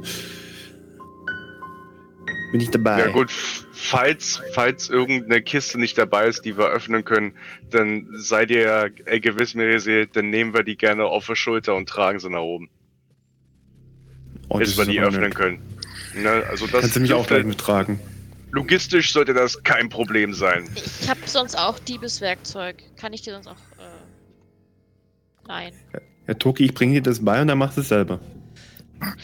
Bin 2.53 2.61
ich 2.63 2.71
dabei? 2.71 3.01
Ja 3.01 3.09
gut, 3.09 3.31
falls, 3.31 4.41
falls 4.55 4.89
irgendeine 4.89 5.43
Kiste 5.43 5.79
nicht 5.79 5.99
dabei 5.99 6.27
ist, 6.29 6.47
die 6.47 6.57
wir 6.57 6.69
öffnen 6.69 7.05
können, 7.05 7.33
dann 7.71 8.09
seid 8.15 8.51
ihr 8.51 8.63
ja 8.63 8.87
äh, 9.05 9.21
gewiss, 9.21 9.55
Merise, 9.55 10.07
dann 10.07 10.31
nehmen 10.31 10.55
wir 10.55 10.63
die 10.63 10.77
gerne 10.77 11.05
auf 11.05 11.27
die 11.27 11.37
Schulter 11.37 11.75
und 11.75 11.89
tragen 11.89 12.19
sie 12.19 12.31
nach 12.31 12.41
oben, 12.41 12.71
Oh, 14.49 14.57
bis 14.57 14.79
wir 14.79 14.87
die 14.87 14.99
öffnen 15.01 15.21
nett. 15.25 15.35
können. 15.35 15.59
Ne, 16.23 16.43
also 16.49 16.67
das 16.67 16.81
Kannst 16.81 16.97
du 16.97 17.01
mich 17.01 17.13
auch 17.13 17.27
gleich 17.27 17.45
mittragen? 17.45 18.01
Logistisch 18.51 19.13
sollte 19.13 19.35
das 19.35 19.63
kein 19.63 19.89
Problem 19.89 20.33
sein. 20.33 20.69
Ich 21.01 21.09
habe 21.09 21.21
sonst 21.27 21.57
auch 21.57 21.79
Diebeswerkzeug. 21.79 22.83
Kann 22.97 23.13
ich 23.13 23.23
dir 23.23 23.35
sonst 23.35 23.49
auch. 23.49 23.57
Äh... 23.79 25.47
Nein. 25.47 25.73
Herr 26.25 26.39
Toki, 26.39 26.65
ich 26.65 26.75
bringe 26.75 26.95
dir 26.95 27.03
das 27.03 27.25
bei 27.25 27.41
und 27.41 27.49
dann 27.49 27.59
machst 27.59 27.77
du 27.77 27.83
es 27.83 27.89
selber. 27.89 28.21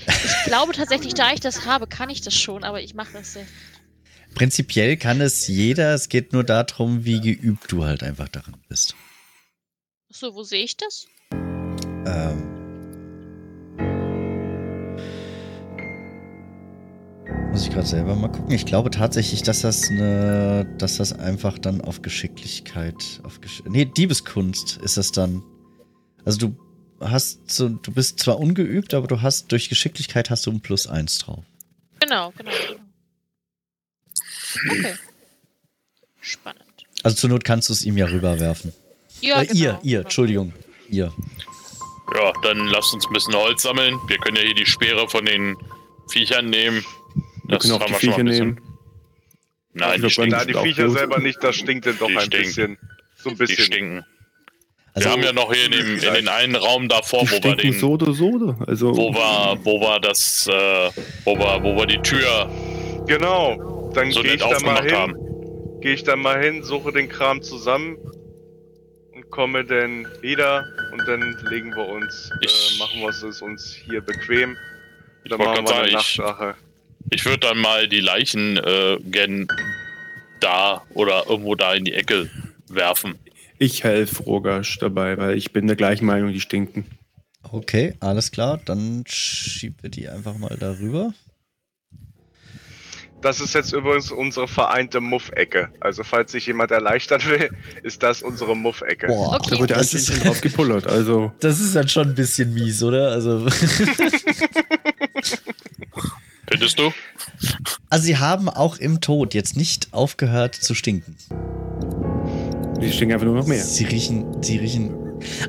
Ich 0.06 0.44
glaube 0.44 0.72
tatsächlich, 0.72 1.14
da 1.14 1.32
ich 1.32 1.40
das 1.40 1.66
habe, 1.66 1.86
kann 1.86 2.10
ich 2.10 2.20
das 2.20 2.34
schon, 2.34 2.64
aber 2.64 2.80
ich 2.80 2.94
mache 2.94 3.12
das 3.12 3.34
sehr. 3.34 3.46
Prinzipiell 4.34 4.96
kann 4.96 5.20
es 5.20 5.46
jeder, 5.46 5.94
es 5.94 6.08
geht 6.08 6.32
nur 6.32 6.44
darum, 6.44 7.04
wie 7.04 7.20
geübt 7.20 7.70
du 7.70 7.84
halt 7.84 8.02
einfach 8.02 8.28
darin 8.28 8.56
bist. 8.68 8.94
Achso, 10.10 10.34
wo 10.34 10.42
sehe 10.42 10.64
ich 10.64 10.76
das? 10.76 11.06
Ähm. 11.32 12.63
Muss 17.54 17.68
ich 17.68 17.70
gerade 17.70 17.86
selber 17.86 18.16
mal 18.16 18.32
gucken. 18.32 18.50
Ich 18.50 18.66
glaube 18.66 18.90
tatsächlich, 18.90 19.44
dass 19.44 19.60
das 19.60 19.88
eine, 19.88 20.66
dass 20.76 20.96
das 20.96 21.12
einfach 21.12 21.56
dann 21.56 21.82
auf 21.82 22.02
Geschicklichkeit, 22.02 23.20
auf 23.22 23.40
Gesch 23.40 23.62
nee, 23.64 23.84
Diebeskunst 23.84 24.78
ist 24.78 24.96
das 24.96 25.12
dann. 25.12 25.40
Also 26.24 26.48
du 26.48 26.56
hast 26.98 27.48
so, 27.48 27.68
du 27.68 27.92
bist 27.92 28.18
zwar 28.18 28.40
ungeübt, 28.40 28.92
aber 28.92 29.06
du 29.06 29.22
hast 29.22 29.52
durch 29.52 29.68
Geschicklichkeit 29.68 30.30
hast 30.30 30.46
du 30.46 30.50
ein 30.50 30.62
Plus 30.62 30.88
eins 30.88 31.18
drauf. 31.18 31.44
Genau, 32.00 32.32
genau. 32.36 32.50
genau. 32.66 32.80
Okay. 34.72 34.94
Spannend. 36.20 36.64
Also 37.04 37.16
zur 37.18 37.30
Not 37.30 37.44
kannst 37.44 37.68
du 37.68 37.72
es 37.72 37.84
ihm 37.84 37.96
ja 37.96 38.06
rüberwerfen. 38.06 38.72
Ja, 39.20 39.42
äh, 39.42 39.46
genau. 39.46 39.60
Ihr, 39.60 39.78
ihr, 39.84 40.00
Entschuldigung, 40.00 40.52
ihr. 40.88 41.14
Ja, 42.16 42.32
dann 42.42 42.66
lasst 42.66 42.92
uns 42.92 43.06
ein 43.06 43.12
bisschen 43.12 43.34
Holz 43.34 43.62
sammeln. 43.62 43.96
Wir 44.08 44.18
können 44.18 44.38
ja 44.38 44.42
hier 44.42 44.56
die 44.56 44.66
Speere 44.66 45.08
von 45.08 45.24
den 45.24 45.56
Viechern 46.08 46.50
nehmen. 46.50 46.84
Wir 47.46 47.58
können 47.58 47.72
auch 47.74 47.84
die 47.84 47.94
Viecher 47.94 48.22
nehmen. 48.22 48.60
Nein, 49.72 50.00
die 50.02 50.10
stinken. 50.10 50.30
Da 50.30 50.44
die 50.44 50.54
Viecher 50.54 50.88
selber 50.90 51.18
nicht, 51.18 51.42
das 51.42 51.56
stinkt 51.56 51.86
dann 51.86 51.98
doch 51.98 52.06
Die 52.08 52.16
ein 52.16 52.20
stinken. 52.22 52.46
bisschen. 52.46 52.78
So 53.16 53.30
ein 53.30 53.34
Die 53.36 53.38
bisschen. 53.38 53.64
stinken. 53.64 54.04
Also, 54.96 55.08
wir 55.08 55.12
haben 55.12 55.22
ja 55.24 55.32
noch 55.32 55.52
hier 55.52 55.64
in, 55.66 55.72
dem, 55.72 55.94
in 55.98 56.14
den 56.14 56.28
einen 56.28 56.54
Raum 56.54 56.88
davor, 56.88 57.22
Die 57.24 57.30
wo 57.32 57.42
wir 57.42 57.56
den, 57.56 57.72
so 57.72 57.92
oder 57.92 58.12
so. 58.12 58.28
oder? 58.30 58.56
Also, 58.68 58.96
wo 58.96 59.12
wir, 59.12 59.58
wo 59.64 59.80
wir 59.80 59.98
das, 59.98 60.46
äh, 60.46 60.90
wo 61.24 61.36
wir, 61.36 61.62
wo 61.64 61.76
wir 61.76 61.86
die 61.86 61.98
Tür 62.02 62.48
Genau. 63.08 63.90
Dann 63.94 64.10
so 64.12 64.22
gehe 64.22 64.34
ich 64.34 64.40
da 64.40 64.58
mal 64.60 64.82
hin. 64.84 64.94
haben. 64.96 65.14
gehe 65.80 65.94
ich 65.94 66.04
dann 66.04 66.20
mal 66.20 66.40
hin, 66.42 66.62
suche 66.62 66.92
den 66.92 67.08
Kram 67.08 67.42
zusammen 67.42 67.98
und 69.12 69.28
komme 69.30 69.64
dann 69.64 70.06
wieder 70.22 70.64
und 70.92 71.06
dann 71.06 71.36
legen 71.50 71.74
wir 71.74 71.86
uns, 71.88 72.30
Ich- 72.40 72.76
äh, 72.76 72.78
machen 72.78 73.00
wir 73.00 73.08
es 73.08 73.42
uns 73.42 73.74
hier 73.74 74.00
bequem. 74.00 74.56
Ich 75.24 75.30
Dann 75.30 75.38
machen 75.40 75.62
wir 75.62 75.66
sagen, 75.68 75.78
eine 75.80 75.88
ich, 75.88 75.94
Nachtwache. 76.18 76.54
Ich 77.14 77.24
würde 77.24 77.38
dann 77.38 77.58
mal 77.58 77.88
die 77.88 78.00
Leichen 78.00 78.56
äh, 78.56 78.98
gern 79.04 79.46
da 80.40 80.82
oder 80.94 81.24
irgendwo 81.28 81.54
da 81.54 81.72
in 81.74 81.84
die 81.84 81.94
Ecke 81.94 82.28
werfen. 82.68 83.14
ich 83.58 83.84
helfe 83.84 84.22
Rogasch 84.24 84.78
dabei, 84.78 85.16
weil 85.16 85.36
ich 85.36 85.52
bin 85.52 85.66
der 85.66 85.76
gleichen 85.76 86.06
Meinung, 86.06 86.32
die 86.32 86.40
stinken. 86.40 86.86
okay, 87.52 87.94
alles 88.00 88.30
klar. 88.32 88.60
Dann 88.64 89.04
schieben 89.06 89.76
wir 89.80 89.90
die 89.90 90.08
einfach 90.08 90.36
mal 90.36 90.56
darüber. 90.58 91.14
Das 93.22 93.40
ist 93.40 93.54
jetzt 93.54 93.72
übrigens 93.72 94.10
unsere 94.10 94.46
vereinte 94.46 95.00
Muff-Ecke. 95.00 95.70
Also 95.80 96.04
falls 96.04 96.32
sich 96.32 96.46
jemand 96.46 96.70
erleichtern 96.72 97.22
will, 97.24 97.48
ist 97.82 98.02
das 98.02 98.20
unsere 98.22 98.54
Muff-Ecke. 98.54 99.06
Boah, 99.06 99.36
Okay. 99.36 99.50
Da 99.52 99.58
wurde 99.60 99.74
das 99.74 99.94
anscheinend 99.94 100.18
ist, 100.18 100.26
drauf 100.26 100.40
gepullert. 100.42 100.86
Also, 100.86 101.32
das 101.40 101.58
ist 101.60 101.74
dann 101.74 101.88
schon 101.88 102.08
ein 102.08 102.14
bisschen 102.14 102.52
mies, 102.52 102.82
oder? 102.82 103.12
Also, 103.12 103.46
Findest 106.64 106.78
du? 106.78 106.92
also 107.90 108.04
sie 108.04 108.16
haben 108.16 108.48
auch 108.48 108.78
im 108.78 109.00
Tod 109.00 109.34
jetzt 109.34 109.56
nicht 109.56 109.92
aufgehört 109.92 110.54
zu 110.54 110.74
stinken. 110.74 111.16
die 112.80 112.90
stinken 112.90 113.12
einfach 113.12 113.26
nur 113.26 113.36
noch 113.36 113.46
mehr. 113.46 113.62
Sie 113.62 113.84
riechen, 113.84 114.42
sie 114.42 114.56
riechen. 114.56 114.94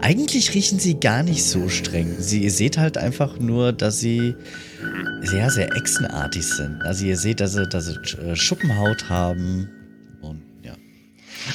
Eigentlich 0.02 0.54
riechen 0.54 0.80
sie 0.80 1.00
gar 1.00 1.24
nicht 1.24 1.44
so 1.44 1.70
streng. 1.70 2.16
Sie, 2.20 2.44
ihr 2.44 2.52
seht 2.52 2.78
halt 2.78 2.98
einfach 2.98 3.40
nur, 3.40 3.72
dass 3.72 4.00
sie 4.00 4.36
sehr, 5.22 5.50
sehr 5.50 5.74
echsenartig 5.76 6.46
sind. 6.46 6.82
Also 6.84 7.06
ihr 7.06 7.18
seht, 7.18 7.40
dass 7.40 7.54
sie, 7.54 7.68
dass 7.68 7.86
sie 7.86 7.96
äh, 8.18 8.36
Schuppenhaut 8.36 9.10
haben. 9.10 9.70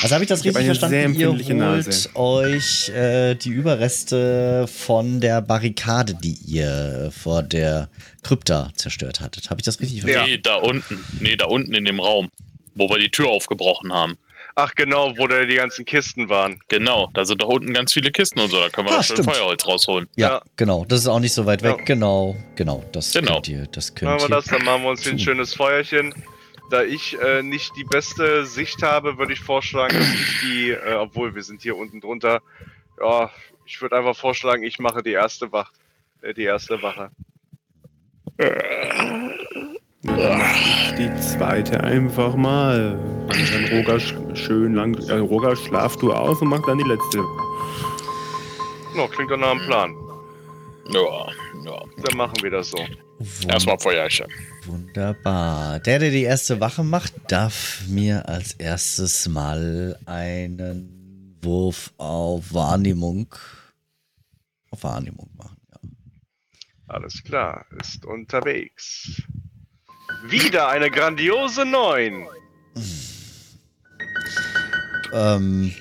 Also 0.03 0.15
habe 0.15 0.25
ich 0.25 0.29
das 0.29 0.41
Ich 0.41 0.47
richtig 0.47 0.67
verstanden? 0.67 1.15
Ihr 1.19 1.29
holt 1.29 1.49
Nase. 1.51 2.09
euch 2.17 2.89
äh, 2.91 3.35
die 3.35 3.51
Überreste 3.51 4.67
von 4.67 5.21
der 5.21 5.43
Barrikade, 5.43 6.15
die 6.15 6.39
ihr 6.47 7.11
vor 7.17 7.43
der 7.43 7.89
Krypta 8.23 8.71
zerstört 8.77 9.21
hattet. 9.21 9.51
Habe 9.51 9.61
ich 9.61 9.65
das 9.65 9.81
richtig 9.81 10.01
verstanden? 10.03 10.31
Nee, 10.31 10.39
da 10.39 10.55
unten. 10.57 11.05
Nee, 11.21 11.37
da 11.37 11.47
unten 11.47 11.75
in 11.75 11.85
dem 11.85 12.01
Raum, 12.01 12.31
wo 12.75 12.89
wir 12.89 12.99
die 12.99 13.11
Tür 13.11 13.29
aufgebrochen 13.29 13.93
haben. 13.93 14.17
Ach 14.57 14.75
genau, 14.75 15.17
wo 15.17 15.27
da 15.27 15.45
die 15.45 15.55
ganzen 15.55 15.85
Kisten 15.85 16.29
waren. 16.29 16.61
Genau, 16.69 17.09
da 17.15 17.25
sind 17.25 17.41
doch 17.41 17.49
unten 17.49 17.73
ganz 17.73 17.93
viele 17.93 18.11
Kisten 18.11 18.41
und 18.41 18.51
so, 18.51 18.59
da 18.59 18.69
können 18.69 18.89
wir 18.89 18.99
Ah, 18.99 19.03
schön. 19.03 19.23
Feuerholz 19.23 19.65
rausholen. 19.67 20.09
Ja, 20.17 20.29
Ja. 20.29 20.43
genau. 20.57 20.85
Das 20.87 21.01
ist 21.01 21.07
auch 21.07 21.21
nicht 21.21 21.33
so 21.33 21.47
weit 21.47 21.63
weg. 21.63 21.77
Ja. 21.79 21.85
Genau, 21.85 22.37
genau. 22.57 22.85
Das 22.93 23.13
Genau. 23.13 23.35
könnt 23.35 23.49
ihr. 23.49 23.67
Das 23.71 23.95
könnt 23.95 24.11
Machen 24.11 24.29
wir 24.31 24.37
das, 24.37 24.47
dann 24.47 24.65
machen 24.65 24.83
wir 24.83 24.91
uns 24.91 25.03
hier 25.03 25.13
ein 25.13 25.19
schönes 25.19 25.55
Feuerchen. 25.55 26.13
Da 26.71 26.83
ich 26.83 27.19
äh, 27.21 27.43
nicht 27.43 27.77
die 27.77 27.85
beste 27.85 28.47
Sicht 28.47 28.83
habe, 28.83 29.19
würde 29.19 29.33
ich 29.33 29.41
vorschlagen, 29.41 29.97
dass 29.99 30.15
ich 30.15 30.41
die, 30.41 30.71
äh, 30.71 30.95
obwohl 30.95 31.35
wir 31.35 31.43
sind 31.43 31.63
hier 31.63 31.77
unten 31.77 32.01
drunter, 32.01 32.41
ja, 33.01 33.31
ich 33.67 33.81
würde 33.83 33.97
einfach 33.97 34.17
vorschlagen, 34.17 34.63
ich 34.63 34.79
mache 34.79 35.03
die 35.03 35.13
erste 35.13 35.53
Wacht, 35.53 35.75
äh, 36.23 36.33
die 36.35 36.45
erste 36.45 36.81
Wache. 36.83 37.11
Die 40.99 41.21
zweite 41.21 41.83
einfach 41.85 42.35
mal. 42.35 42.99
Dann 43.29 43.65
Roger 43.79 43.97
sch- 43.97 44.37
schön 44.37 44.75
lang. 44.75 44.95
Äh, 45.09 45.19
Roger, 45.19 45.55
schlaf 45.57 45.97
du 45.99 46.13
aus 46.13 46.41
und 46.41 46.49
mach 46.49 46.65
dann 46.67 46.79
die 46.79 46.85
letzte. 46.89 47.19
No, 48.95 49.07
klingt 49.09 49.31
doch 49.31 49.37
nach 49.37 49.51
einem 49.51 49.61
Plan. 49.67 49.95
Ja, 50.89 51.01
ja. 51.65 51.83
Dann 52.05 52.17
machen 52.17 52.43
wir 52.43 52.51
das 52.51 52.71
so. 52.71 52.79
Erstmal 53.49 53.79
Feuerchen. 53.79 54.27
Wunderbar. 54.65 55.81
Der, 55.81 55.99
der 55.99 56.11
die 56.11 56.23
erste 56.23 56.61
Wache 56.61 56.83
macht, 56.83 57.13
darf 57.29 57.83
mir 57.89 58.29
als 58.29 58.55
erstes 58.55 59.29
mal 59.29 59.99
einen 60.07 61.37
Wurf 61.43 61.93
auf 61.99 62.53
Wahrnehmung. 62.53 63.35
Auf 64.71 64.83
Wahrnehmung 64.85 65.31
machen, 65.37 65.57
ja. 65.73 65.79
Alles 66.89 67.23
klar, 67.25 67.67
ist 67.81 68.05
unterwegs. 68.05 69.23
Wieder 70.29 70.69
eine 70.69 70.91
grandiose 70.91 71.65
9. 71.65 72.27
Ähm, 75.13 75.75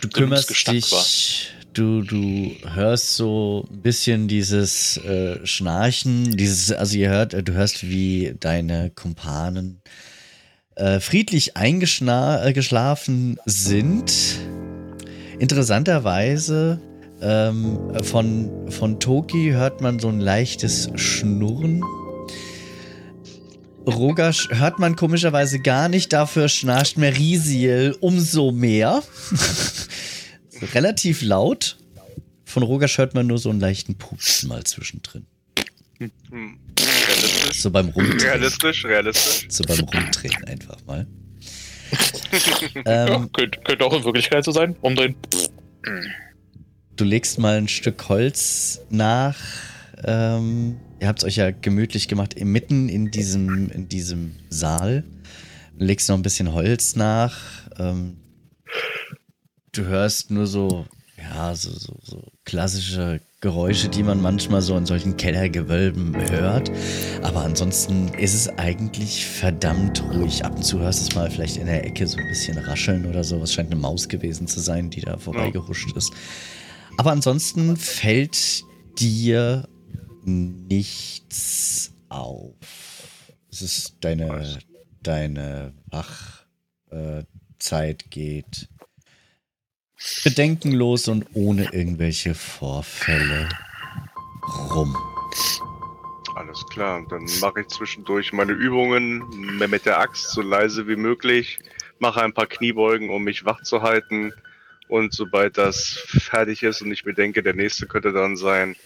du 0.00 0.08
kümmerst 0.08 0.50
dich, 0.66 1.53
du, 1.74 2.02
du 2.02 2.52
hörst 2.72 3.16
so 3.16 3.66
ein 3.70 3.82
bisschen 3.82 4.28
dieses 4.28 4.96
äh, 4.98 5.44
Schnarchen, 5.44 6.36
dieses, 6.36 6.72
also 6.72 6.96
ihr 6.96 7.10
hört, 7.10 7.34
äh, 7.34 7.42
du 7.42 7.52
hörst, 7.52 7.88
wie 7.88 8.34
deine 8.38 8.90
Kumpanen 8.90 9.82
äh, 10.76 11.00
friedlich 11.00 11.56
eingeschlafen 11.56 13.38
sind. 13.44 14.38
Interessanterweise 15.38 16.80
ähm, 17.20 17.78
von, 18.02 18.70
von 18.70 19.00
Toki 19.00 19.50
hört 19.50 19.80
man 19.80 19.98
so 19.98 20.08
ein 20.08 20.20
leichtes 20.20 20.90
Schnurren. 20.94 21.82
Rogasch 23.86 24.48
hört 24.50 24.78
man 24.78 24.96
komischerweise 24.96 25.60
gar 25.60 25.88
nicht, 25.90 26.12
dafür 26.12 26.48
schnarcht 26.48 26.96
Merisiel 26.96 27.96
umso 28.00 28.50
mehr. 28.50 29.02
Relativ 30.74 31.22
laut. 31.22 31.76
Von 32.44 32.62
Rogasch 32.62 32.98
hört 32.98 33.14
man 33.14 33.26
nur 33.26 33.38
so 33.38 33.50
einen 33.50 33.60
leichten 33.60 33.96
Pups 33.96 34.44
mal 34.44 34.62
zwischendrin. 34.64 35.26
Realistisch, 36.00 37.62
So 37.62 37.70
beim 37.70 37.88
Rumdrehen. 37.88 38.20
realistisch, 38.20 38.84
realistisch. 38.84 39.46
So 39.48 39.64
beim 39.64 39.80
Rumdrehen 39.80 40.44
einfach 40.44 40.76
mal. 40.86 41.06
Ja, 42.86 43.06
ähm, 43.14 43.30
könnte, 43.32 43.60
könnte 43.60 43.84
auch 43.84 43.92
in 43.92 44.02
Wirklichkeit 44.04 44.44
so 44.44 44.50
sein. 44.50 44.74
Umdrehen. 44.80 45.14
du 46.96 47.04
legst 47.04 47.38
mal 47.38 47.56
ein 47.58 47.68
Stück 47.68 48.08
Holz 48.08 48.80
nach. 48.90 49.36
Ähm, 50.02 50.78
ihr 50.98 51.06
habt 51.06 51.20
es 51.20 51.24
euch 51.24 51.36
ja 51.36 51.52
gemütlich 51.52 52.08
gemacht, 52.08 52.34
mitten 52.40 52.88
in 52.88 53.12
diesem, 53.12 53.70
in 53.70 53.88
diesem 53.88 54.34
Saal. 54.50 55.04
Legst 55.78 56.08
noch 56.08 56.16
ein 56.16 56.22
bisschen 56.22 56.52
Holz 56.52 56.96
nach. 56.96 57.36
Ähm, 57.78 58.16
du 59.76 59.84
hörst 59.84 60.30
nur 60.30 60.46
so, 60.46 60.86
ja, 61.16 61.54
so, 61.54 61.70
so, 61.70 61.96
so 62.02 62.22
klassische 62.44 63.20
Geräusche, 63.40 63.88
die 63.88 64.02
man 64.02 64.20
manchmal 64.22 64.62
so 64.62 64.76
in 64.76 64.86
solchen 64.86 65.16
Kellergewölben 65.16 66.16
hört. 66.30 66.70
Aber 67.22 67.42
ansonsten 67.42 68.08
ist 68.14 68.34
es 68.34 68.48
eigentlich 68.58 69.26
verdammt 69.26 70.02
ruhig. 70.02 70.44
Ab 70.44 70.56
und 70.56 70.62
zu 70.62 70.78
hörst 70.78 71.00
du 71.00 71.08
es 71.08 71.14
mal 71.14 71.30
vielleicht 71.30 71.56
in 71.58 71.66
der 71.66 71.84
Ecke 71.84 72.06
so 72.06 72.16
ein 72.16 72.28
bisschen 72.28 72.56
rascheln 72.58 73.06
oder 73.06 73.22
so. 73.22 73.42
Es 73.42 73.52
scheint 73.52 73.70
eine 73.70 73.80
Maus 73.80 74.08
gewesen 74.08 74.46
zu 74.46 74.60
sein, 74.60 74.90
die 74.90 75.02
da 75.02 75.18
vorbeigehuscht 75.18 75.94
ist. 75.96 76.12
Aber 76.96 77.12
ansonsten 77.12 77.76
fällt 77.76 78.64
dir 78.98 79.68
nichts 80.24 81.92
auf. 82.08 82.54
Es 83.50 83.60
ist 83.62 83.96
deine, 84.00 84.58
deine 85.02 85.74
Wachzeit 86.90 88.10
geht 88.10 88.68
bedenkenlos 90.22 91.08
und 91.08 91.26
ohne 91.34 91.72
irgendwelche 91.72 92.34
Vorfälle 92.34 93.48
rum. 94.74 94.96
Alles 96.34 96.64
klar, 96.66 97.04
dann 97.08 97.26
mache 97.40 97.60
ich 97.60 97.68
zwischendurch 97.68 98.32
meine 98.32 98.52
Übungen 98.52 99.22
mit 99.58 99.86
der 99.86 100.00
Axt 100.00 100.30
so 100.30 100.42
leise 100.42 100.88
wie 100.88 100.96
möglich, 100.96 101.58
mache 101.98 102.22
ein 102.22 102.34
paar 102.34 102.46
Kniebeugen, 102.46 103.10
um 103.10 103.24
mich 103.24 103.44
wach 103.44 103.62
zu 103.62 103.82
halten. 103.82 104.32
Und 104.88 105.14
sobald 105.14 105.56
das 105.56 106.04
fertig 106.08 106.62
ist 106.62 106.82
und 106.82 106.92
ich 106.92 107.04
mir 107.04 107.14
denke, 107.14 107.42
der 107.42 107.54
nächste 107.54 107.86
könnte 107.86 108.12
dann 108.12 108.36
sein, 108.36 108.76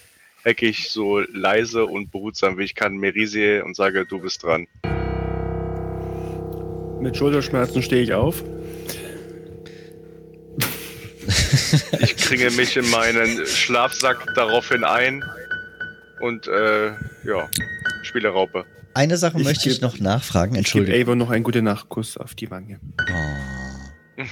hecke 0.45 0.67
ich 0.67 0.91
so 0.91 1.19
leise 1.19 1.87
und 1.87 2.13
behutsam 2.13 2.59
wie 2.59 2.65
ich 2.65 2.75
kann 2.75 2.97
Merisie 2.97 3.61
und 3.61 3.75
sage, 3.75 4.07
du 4.07 4.21
bist 4.21 4.45
dran. 4.45 4.67
Mit 7.01 7.17
Schulterschmerzen 7.17 7.83
stehe 7.83 8.03
ich 8.03 8.13
auf. 8.13 8.45
Ich 12.01 12.17
kringe 12.17 12.51
mich 12.51 12.77
in 12.77 12.89
meinen 12.91 13.47
Schlafsack 13.47 14.35
daraufhin 14.35 14.85
ein 14.85 15.25
und 16.21 16.47
äh, 16.47 16.89
ja, 17.25 17.49
spiele 18.03 18.29
Raupe. 18.31 18.65
Eine 18.95 19.17
Sache 19.17 19.39
Ich 19.39 19.45
möchte 19.45 19.71
ich 19.71 19.81
noch 19.81 19.99
nachfragen. 20.01 20.55
Ich 20.57 20.73
gebe 20.73 21.15
noch 21.15 21.31
einen 21.31 21.45
gute 21.45 21.63
Nachtkuss 21.63 22.17
auf 22.17 22.35
die 22.35 22.51
Wange. 22.51 22.81
Oh. 22.99 24.25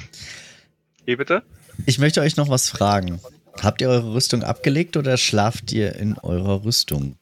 Wie 1.05 1.17
bitte? 1.17 1.43
Ich 1.85 1.99
möchte 1.99 2.21
euch 2.21 2.37
noch 2.37 2.49
was 2.49 2.69
fragen. 2.69 3.21
Habt 3.61 3.81
ihr 3.81 3.89
eure 3.89 4.15
Rüstung 4.15 4.43
abgelegt 4.43 4.97
oder 4.97 5.17
schlaft 5.17 5.73
ihr 5.73 5.95
in 5.95 6.19
eurer 6.19 6.65
Rüstung? 6.65 7.17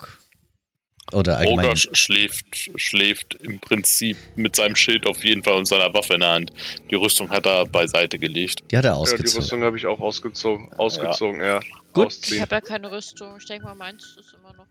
Oder 1.14 1.38
allgemein? 1.38 1.66
Roger 1.66 1.74
sch- 1.90 1.94
schläft, 1.96 2.46
schläft 2.76 3.34
im 3.42 3.58
Prinzip 3.60 4.16
mit 4.36 4.56
seinem 4.56 4.76
Schild 4.76 5.06
auf 5.06 5.24
jeden 5.24 5.42
Fall 5.42 5.54
und 5.54 5.66
seiner 5.66 5.92
Waffe 5.94 6.14
in 6.14 6.20
der 6.20 6.30
Hand. 6.32 6.52
Die 6.90 6.94
Rüstung 6.94 7.30
hat 7.30 7.46
er 7.46 7.64
beiseite 7.66 8.18
gelegt. 8.18 8.60
Die 8.70 8.76
hat 8.76 8.84
er 8.84 8.90
Ja, 8.90 8.94
die 8.96 9.00
ausgezogen. 9.02 9.40
Rüstung 9.42 9.62
habe 9.62 9.76
ich 9.76 9.86
auch 9.86 10.00
ausgezogen. 10.00 10.72
Ausgezogen, 10.74 11.40
ja. 11.40 11.60
Gut. 11.60 11.66
Ich 11.94 12.16
Ausziehen. 12.18 12.42
habe 12.42 12.54
ja 12.56 12.60
keine 12.60 12.90
Rüstung. 12.90 13.36
Ich 13.38 13.46
denke 13.46 13.64
mal, 13.66 13.74
meins 13.74 14.16
ist 14.18 14.34
immer 14.38 14.52
noch. 14.54 14.66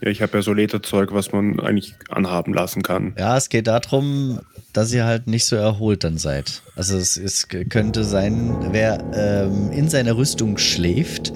Ja, 0.00 0.08
ich 0.08 0.22
habe 0.22 0.38
ja 0.38 0.42
so 0.42 0.54
Lederzeug, 0.54 1.12
was 1.12 1.32
man 1.32 1.60
eigentlich 1.60 1.92
anhaben 2.08 2.54
lassen 2.54 2.82
kann. 2.82 3.14
Ja, 3.18 3.36
es 3.36 3.50
geht 3.50 3.66
darum, 3.66 4.40
dass 4.72 4.90
ihr 4.94 5.04
halt 5.04 5.26
nicht 5.26 5.44
so 5.44 5.56
erholt 5.56 6.04
dann 6.04 6.16
seid. 6.16 6.62
Also 6.74 6.96
es, 6.96 7.18
es 7.18 7.48
könnte 7.48 8.02
sein, 8.04 8.56
wer 8.72 8.98
ähm, 9.14 9.70
in 9.72 9.90
seiner 9.90 10.16
Rüstung 10.16 10.56
schläft, 10.56 11.34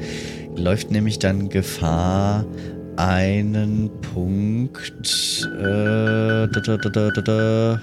läuft 0.56 0.90
nämlich 0.90 1.18
dann 1.18 1.50
Gefahr, 1.50 2.46
einen 2.98 3.90
Punkt. 4.00 5.48
Äh, 5.56 5.62
da, 5.62 6.46
da, 6.48 6.76
da, 6.76 7.10
da, 7.10 7.20
da. 7.22 7.80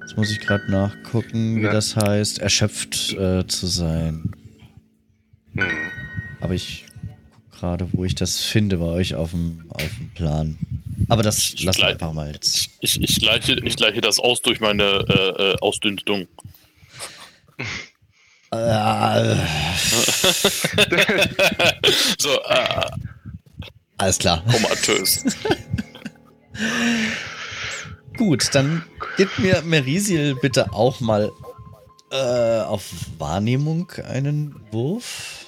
Jetzt 0.00 0.16
muss 0.16 0.30
ich 0.32 0.40
gerade 0.40 0.70
nachgucken, 0.70 1.56
wie 1.56 1.62
Ja. 1.62 1.72
das 1.72 1.94
heißt, 1.96 2.40
erschöpft 2.40 3.12
äh, 3.14 3.46
zu 3.46 3.66
sein. 3.68 4.32
Hm. 5.54 5.64
Aber 6.40 6.54
ich 6.54 6.84
gucke 7.30 7.58
gerade, 7.60 7.88
wo 7.92 8.04
ich 8.04 8.14
das 8.16 8.40
finde 8.40 8.78
bei 8.78 8.86
euch 8.86 9.14
auf 9.14 9.30
dem, 9.30 9.64
auf 9.68 9.88
dem 9.98 10.10
Plan. 10.10 10.58
Aber 11.08 11.22
das 11.22 11.52
Ich 11.54 11.62
lassen 11.62 11.78
wir 11.78 11.84
bleib- 11.86 12.02
einfach 12.02 12.12
mal 12.12 12.32
jetzt. 12.32 12.70
Ich, 12.80 13.00
ich, 13.00 13.20
gleiche, 13.20 13.54
ich 13.64 13.76
gleiche 13.76 14.00
das 14.00 14.18
aus 14.18 14.42
durch 14.42 14.58
meine 14.60 14.82
äh, 14.82 15.42
äh, 15.52 15.56
Ausdünstung. 15.60 16.26
Äh, 18.50 18.56
so, 22.18 22.30
äh, 22.48 22.90
alles 24.02 24.18
klar. 24.18 24.42
komatös. 24.50 25.24
Gut, 28.16 28.48
dann 28.52 28.84
gib 29.16 29.38
mir 29.38 29.62
Merisiel 29.62 30.34
bitte 30.34 30.72
auch 30.72 31.00
mal 31.00 31.30
äh, 32.10 32.60
auf 32.62 32.90
Wahrnehmung 33.18 33.90
einen 34.08 34.56
Wurf. 34.72 35.46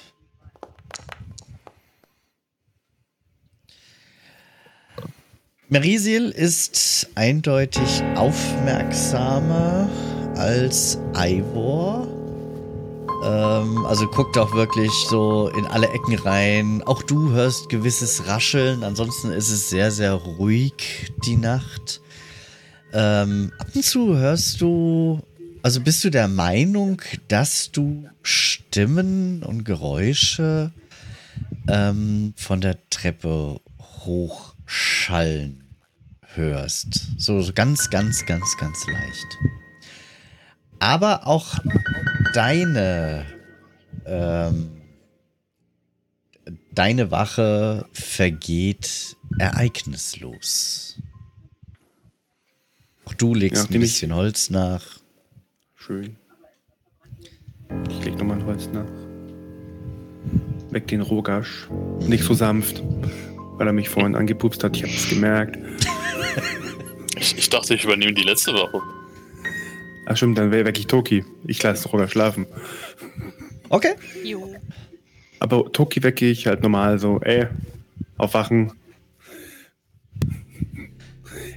Merisiel 5.67 6.29
ist 6.29 7.09
eindeutig 7.15 8.03
aufmerksamer 8.15 9.89
als 10.35 10.97
Ivor. 11.13 12.14
Ähm, 13.23 13.85
also 13.85 14.07
guckt 14.07 14.37
auch 14.37 14.53
wirklich 14.53 14.91
so 15.09 15.49
in 15.49 15.65
alle 15.65 15.89
Ecken 15.89 16.15
rein. 16.15 16.83
Auch 16.85 17.03
du 17.03 17.31
hörst 17.31 17.69
gewisses 17.69 18.27
Rascheln. 18.27 18.83
Ansonsten 18.83 19.31
ist 19.31 19.49
es 19.49 19.69
sehr, 19.69 19.91
sehr 19.91 20.13
ruhig 20.13 21.11
die 21.25 21.37
Nacht. 21.37 22.01
Ähm, 22.93 23.51
ab 23.57 23.67
und 23.73 23.83
zu 23.83 24.15
hörst 24.17 24.61
du, 24.61 25.21
also 25.63 25.81
bist 25.81 26.03
du 26.03 26.09
der 26.09 26.27
Meinung, 26.27 27.01
dass 27.27 27.71
du 27.71 28.07
Stimmen 28.21 29.43
und 29.43 29.65
Geräusche 29.65 30.71
ähm, 31.67 32.33
von 32.37 32.61
der 32.61 32.77
Treppe 32.89 33.59
hochschallen 33.79 35.63
hörst. 36.35 37.07
So, 37.17 37.41
so 37.41 37.53
ganz, 37.53 37.89
ganz, 37.89 38.25
ganz, 38.25 38.55
ganz 38.57 38.87
leicht. 38.87 39.37
Aber 40.79 41.25
auch 41.27 41.55
deine, 42.35 43.25
ähm, 44.05 44.71
deine 46.73 47.11
Wache 47.11 47.85
vergeht 47.93 49.15
ereignislos. 49.39 50.99
Auch 53.05 53.13
du 53.13 53.33
legst 53.33 53.55
Ja, 53.57 53.61
ein 53.61 53.65
nachdem 53.65 53.81
ich- 53.83 53.91
bisschen 53.93 54.13
Holz 54.15 54.49
nach. 54.49 54.83
Schön. 55.75 56.15
Ich 57.89 58.03
leg 58.05 58.17
nochmal 58.17 58.39
ein 58.39 58.45
Holz 58.45 58.67
nach. 58.73 58.85
Weg 60.71 60.87
den 60.87 61.01
Rogasch. 61.01 61.67
Nicht 62.01 62.23
so 62.23 62.33
sanft, 62.33 62.81
weil 63.57 63.67
er 63.67 63.73
mich 63.73 63.89
vorhin 63.89 64.15
angepupst 64.15 64.63
hat. 64.63 64.75
Ich 64.75 64.83
hab 64.83 64.89
es 64.89 65.09
gemerkt. 65.09 65.57
Ich, 67.17 67.37
ich 67.37 67.49
dachte, 67.49 67.73
ich 67.75 67.85
übernehme 67.85 68.13
die 68.13 68.23
letzte 68.23 68.53
Woche. 68.53 68.81
Ach 70.05 70.15
stimmt, 70.17 70.37
dann 70.37 70.51
weck 70.51 70.77
ich 70.77 70.87
Toki. 70.87 71.25
Ich 71.47 71.61
lasse 71.63 71.89
Rogasch 71.89 72.11
schlafen. 72.11 72.45
Okay. 73.69 73.93
Jo. 74.23 74.55
Aber 75.39 75.71
Toki 75.71 76.03
wecke 76.03 76.25
ich 76.29 76.47
halt 76.47 76.61
normal 76.61 76.99
so, 76.99 77.19
ey, 77.21 77.47
aufwachen. 78.17 78.71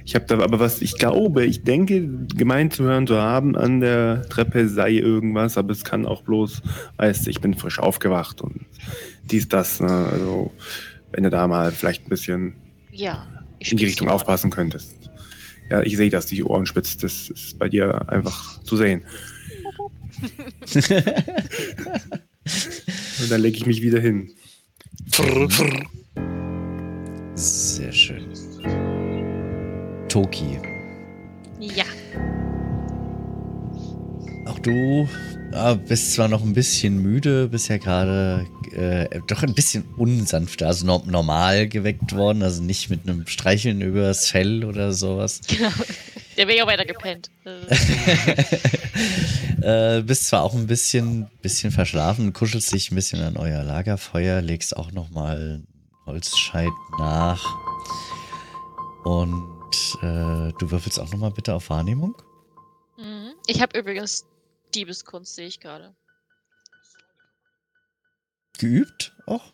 Ich 0.03 0.15
habe 0.15 0.25
da 0.25 0.39
aber 0.39 0.59
was, 0.59 0.81
ich 0.81 0.95
glaube, 0.97 1.45
ich 1.45 1.63
denke, 1.63 2.07
gemeint 2.35 2.73
zu 2.73 2.83
hören 2.83 3.05
zu 3.05 3.17
haben, 3.21 3.55
an 3.55 3.79
der 3.79 4.23
Treppe 4.27 4.67
sei 4.67 4.91
irgendwas, 4.93 5.55
aber 5.57 5.71
es 5.71 5.83
kann 5.83 6.07
auch 6.07 6.23
bloß, 6.23 6.63
weißt 6.97 7.27
ich 7.27 7.41
bin 7.41 7.53
frisch 7.53 7.77
aufgewacht 7.77 8.41
und 8.41 8.65
dies, 9.23 9.47
das, 9.47 9.79
ne? 9.79 10.07
Also, 10.11 10.51
wenn 11.11 11.23
du 11.23 11.29
da 11.29 11.47
mal 11.47 11.71
vielleicht 11.71 12.07
ein 12.07 12.09
bisschen 12.09 12.55
Ja. 12.91 13.27
in 13.59 13.77
die 13.77 13.85
Richtung 13.85 14.09
aufpassen 14.09 14.49
könntest. 14.49 14.95
Ja, 15.69 15.81
ich 15.83 15.97
sehe, 15.97 16.09
dass 16.09 16.27
du 16.27 16.35
die 16.35 16.43
Ohren 16.43 16.65
spitzt, 16.65 17.03
das 17.03 17.29
ist 17.29 17.59
bei 17.59 17.69
dir 17.69 18.09
einfach 18.09 18.61
zu 18.63 18.75
sehen. 18.77 19.03
Und 23.21 23.29
dann 23.29 23.41
lege 23.41 23.57
ich 23.57 23.65
mich 23.65 23.81
wieder 23.81 23.99
hin. 23.99 24.31
Sehr 27.35 27.91
schön. 27.91 28.25
Toki, 30.07 30.59
Ja. 31.59 31.85
auch 34.45 34.59
du 34.59 35.07
ah, 35.51 35.75
bist 35.75 36.13
zwar 36.13 36.27
noch 36.27 36.43
ein 36.43 36.53
bisschen 36.53 37.01
müde, 37.01 37.47
bist 37.47 37.69
ja 37.69 37.77
gerade 37.77 38.47
äh, 38.73 39.21
doch 39.27 39.43
ein 39.43 39.53
bisschen 39.53 39.83
unsanfter, 39.97 40.67
also 40.67 40.85
no 40.85 41.03
normal 41.05 41.67
geweckt 41.67 42.15
worden, 42.15 42.43
also 42.43 42.61
nicht 42.61 42.89
mit 42.89 43.07
einem 43.07 43.27
Streicheln 43.27 43.81
übers 43.81 44.27
Fell 44.27 44.63
oder 44.63 44.93
sowas. 44.93 45.41
Genau. 45.47 45.69
Der 46.37 46.47
wäre 46.47 46.59
ja 46.59 46.67
weiter 46.67 46.85
gepennt. 46.85 47.29
Äh, 49.61 50.03
bist 50.03 50.27
zwar 50.27 50.43
auch 50.43 50.53
ein 50.53 50.67
bisschen, 50.67 51.29
bisschen 51.41 51.71
verschlafen, 51.71 52.31
kuschelst 52.31 52.71
dich 52.71 52.91
ein 52.91 52.95
bisschen 52.95 53.21
an 53.21 53.35
euer 53.35 53.61
Lagerfeuer, 53.61 54.41
legst 54.41 54.77
auch 54.77 54.93
nochmal 54.93 55.63
Holzscheit 56.05 56.71
nach. 56.97 57.43
Und 59.03 59.97
äh, 60.01 60.53
du 60.57 60.71
würfelst 60.71 60.97
auch 60.99 61.11
nochmal 61.11 61.31
bitte 61.31 61.53
auf 61.53 61.69
Wahrnehmung. 61.69 62.15
mhm. 62.97 63.33
Ich 63.47 63.61
habe 63.61 63.77
übrigens 63.77 64.25
Diebeskunst, 64.73 65.35
sehe 65.35 65.47
ich 65.47 65.59
gerade. 65.59 65.93
Geübt 68.59 69.13
auch? 69.25 69.53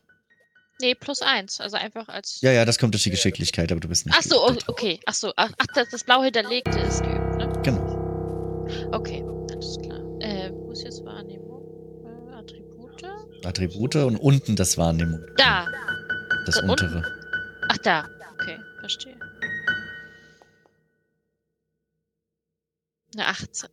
Nee, 0.81 0.93
plus 0.95 1.21
eins. 1.21 1.61
Also 1.61 1.77
einfach 1.77 2.09
als. 2.09 2.41
Ja, 2.41 2.51
ja, 2.51 2.65
das 2.65 2.77
kommt 2.79 2.93
durch 2.93 3.03
die 3.03 3.09
Geschicklichkeit, 3.11 3.71
aber 3.71 3.79
du 3.79 3.87
bist 3.87 4.05
nicht. 4.05 4.15
Ach 4.17 4.23
so, 4.23 4.45
geübt. 4.47 4.67
o- 4.67 4.71
okay. 4.73 4.99
Ach 5.05 5.13
so. 5.13 5.31
Ach, 5.37 5.49
ach, 5.57 5.65
das, 5.73 5.89
das 5.89 6.03
blau 6.03 6.21
hinterlegte 6.23 6.77
ist 6.79 7.01
geübt, 7.01 7.37
ne? 7.37 7.47
Genau. 7.63 8.65
Okay, 8.91 9.23
alles 9.53 9.77
klar. 9.83 10.01
Äh, 10.19 10.51
wo 10.51 10.71
ist 10.71 10.83
jetzt 10.83 11.05
Wahrnehmung? 11.05 11.63
Äh, 12.03 12.35
Attribute? 12.35 13.03
Attribute 13.45 13.95
und 13.95 14.17
unten 14.17 14.55
das 14.55 14.77
Wahrnehmung. 14.77 15.21
Da. 15.37 15.65
Das 16.45 16.55
Da 16.55 16.61
unten? 16.61 16.71
untere. 16.71 17.03
Ach, 17.69 17.77
da. 17.77 18.09
Okay, 18.33 18.59
verstehe. 18.81 19.17
Eine 23.13 23.27
18. 23.27 23.69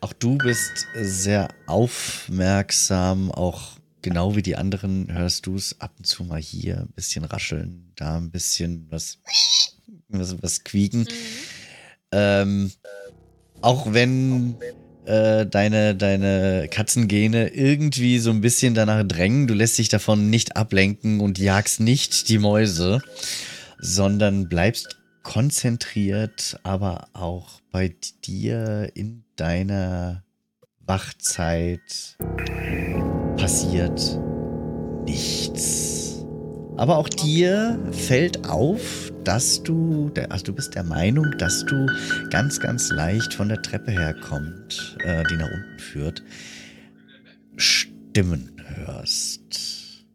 Auch 0.00 0.12
du 0.14 0.36
bist 0.38 0.86
sehr 0.94 1.48
aufmerksam, 1.66 3.30
auch 3.30 3.76
genau 4.04 4.36
wie 4.36 4.42
die 4.42 4.56
anderen 4.56 5.10
hörst 5.10 5.46
du 5.46 5.56
es 5.56 5.80
ab 5.80 5.94
und 5.96 6.04
zu 6.04 6.24
mal 6.24 6.40
hier 6.40 6.82
ein 6.82 6.92
bisschen 6.94 7.24
rascheln, 7.24 7.90
da 7.96 8.18
ein 8.18 8.30
bisschen 8.30 8.86
was, 8.90 9.18
was, 10.08 10.42
was 10.42 10.62
quieken. 10.62 11.00
Mhm. 11.00 11.06
Ähm, 12.12 12.72
auch 13.62 13.94
wenn 13.94 14.56
äh, 15.06 15.46
deine, 15.46 15.96
deine 15.96 16.68
Katzengene 16.70 17.48
irgendwie 17.48 18.18
so 18.18 18.30
ein 18.30 18.42
bisschen 18.42 18.74
danach 18.74 19.04
drängen, 19.04 19.46
du 19.46 19.54
lässt 19.54 19.78
dich 19.78 19.88
davon 19.88 20.28
nicht 20.28 20.54
ablenken 20.54 21.20
und 21.20 21.38
jagst 21.38 21.80
nicht 21.80 22.28
die 22.28 22.38
Mäuse, 22.38 23.00
sondern 23.78 24.50
bleibst 24.50 24.98
konzentriert, 25.22 26.60
aber 26.62 27.08
auch 27.14 27.62
bei 27.72 27.96
dir 28.22 28.90
in 28.92 29.24
deiner 29.36 30.24
Wachzeit 30.80 32.18
passiert 33.44 34.00
nichts. 35.04 36.24
Aber 36.78 36.96
auch 36.96 37.10
dir 37.10 37.78
fällt 37.92 38.48
auf, 38.48 39.12
dass 39.22 39.62
du, 39.62 40.10
also 40.30 40.46
du 40.46 40.54
bist 40.54 40.74
der 40.74 40.82
Meinung, 40.82 41.30
dass 41.36 41.62
du 41.66 41.86
ganz, 42.30 42.58
ganz 42.58 42.88
leicht 42.88 43.34
von 43.34 43.50
der 43.50 43.60
Treppe 43.60 43.90
herkommt, 43.90 44.96
äh, 45.00 45.24
die 45.24 45.36
nach 45.36 45.50
unten 45.50 45.78
führt, 45.78 46.22
Stimmen 47.56 48.64
hörst. 48.76 50.06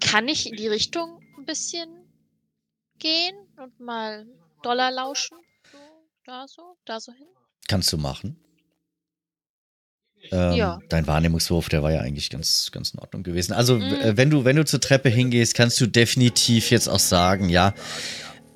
Kann 0.00 0.28
ich 0.28 0.48
in 0.48 0.56
die 0.56 0.68
Richtung 0.68 1.18
ein 1.36 1.46
bisschen 1.46 1.88
gehen 3.00 3.34
und 3.56 3.80
mal 3.80 4.24
Dollar 4.62 4.92
lauschen? 4.92 5.36
So, 5.72 5.78
da 6.26 6.46
so, 6.46 6.76
da 6.84 7.00
so 7.00 7.12
hin? 7.12 7.26
Kannst 7.66 7.92
du 7.92 7.98
machen. 7.98 8.40
Ähm, 10.32 10.52
Ja. 10.54 10.78
Dein 10.88 11.06
Wahrnehmungswurf, 11.06 11.68
der 11.68 11.82
war 11.82 11.92
ja 11.92 12.00
eigentlich 12.00 12.30
ganz, 12.30 12.70
ganz 12.72 12.90
in 12.90 13.00
Ordnung 13.00 13.22
gewesen. 13.22 13.52
Also, 13.52 13.76
Mhm. 13.78 13.82
äh, 13.82 14.16
wenn 14.16 14.30
du, 14.30 14.44
wenn 14.44 14.56
du 14.56 14.64
zur 14.64 14.80
Treppe 14.80 15.08
hingehst, 15.08 15.54
kannst 15.54 15.80
du 15.80 15.86
definitiv 15.86 16.70
jetzt 16.70 16.88
auch 16.88 16.98
sagen, 16.98 17.48
ja, 17.48 17.74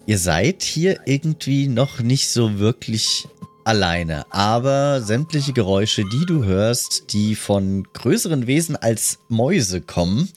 ihr 0.06 0.18
seid 0.18 0.62
hier 0.62 1.00
irgendwie 1.06 1.68
noch 1.68 2.00
nicht 2.00 2.28
so 2.30 2.59
wirklich 2.59 3.26
alleine. 3.64 4.24
Aber 4.33 5.00
sämtliche 5.02 5.52
Geräusche, 5.52 6.02
die 6.04 6.26
du 6.26 6.44
hörst, 6.44 7.04
die 7.12 7.35
von 7.37 7.85
größeren 7.92 8.46
Wesen 8.46 8.74
als 8.76 9.18
Mäuse 9.28 9.80
kommen, 9.80 10.28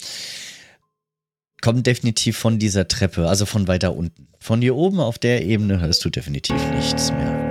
kommen 1.61 1.81
definitiv 1.83 2.37
von 2.37 2.59
dieser 2.59 2.87
Treppe, 2.87 3.27
also 3.29 3.45
von 3.45 3.67
weiter 3.67 3.95
unten. 3.95 4.27
Von 4.39 4.61
hier 4.61 4.75
oben 4.75 4.99
auf 4.99 5.17
der 5.17 5.45
Ebene 5.45 5.79
hörst 5.79 6.03
du 6.03 6.09
definitiv 6.09 6.57
nichts 6.75 7.11
mehr. 7.11 7.42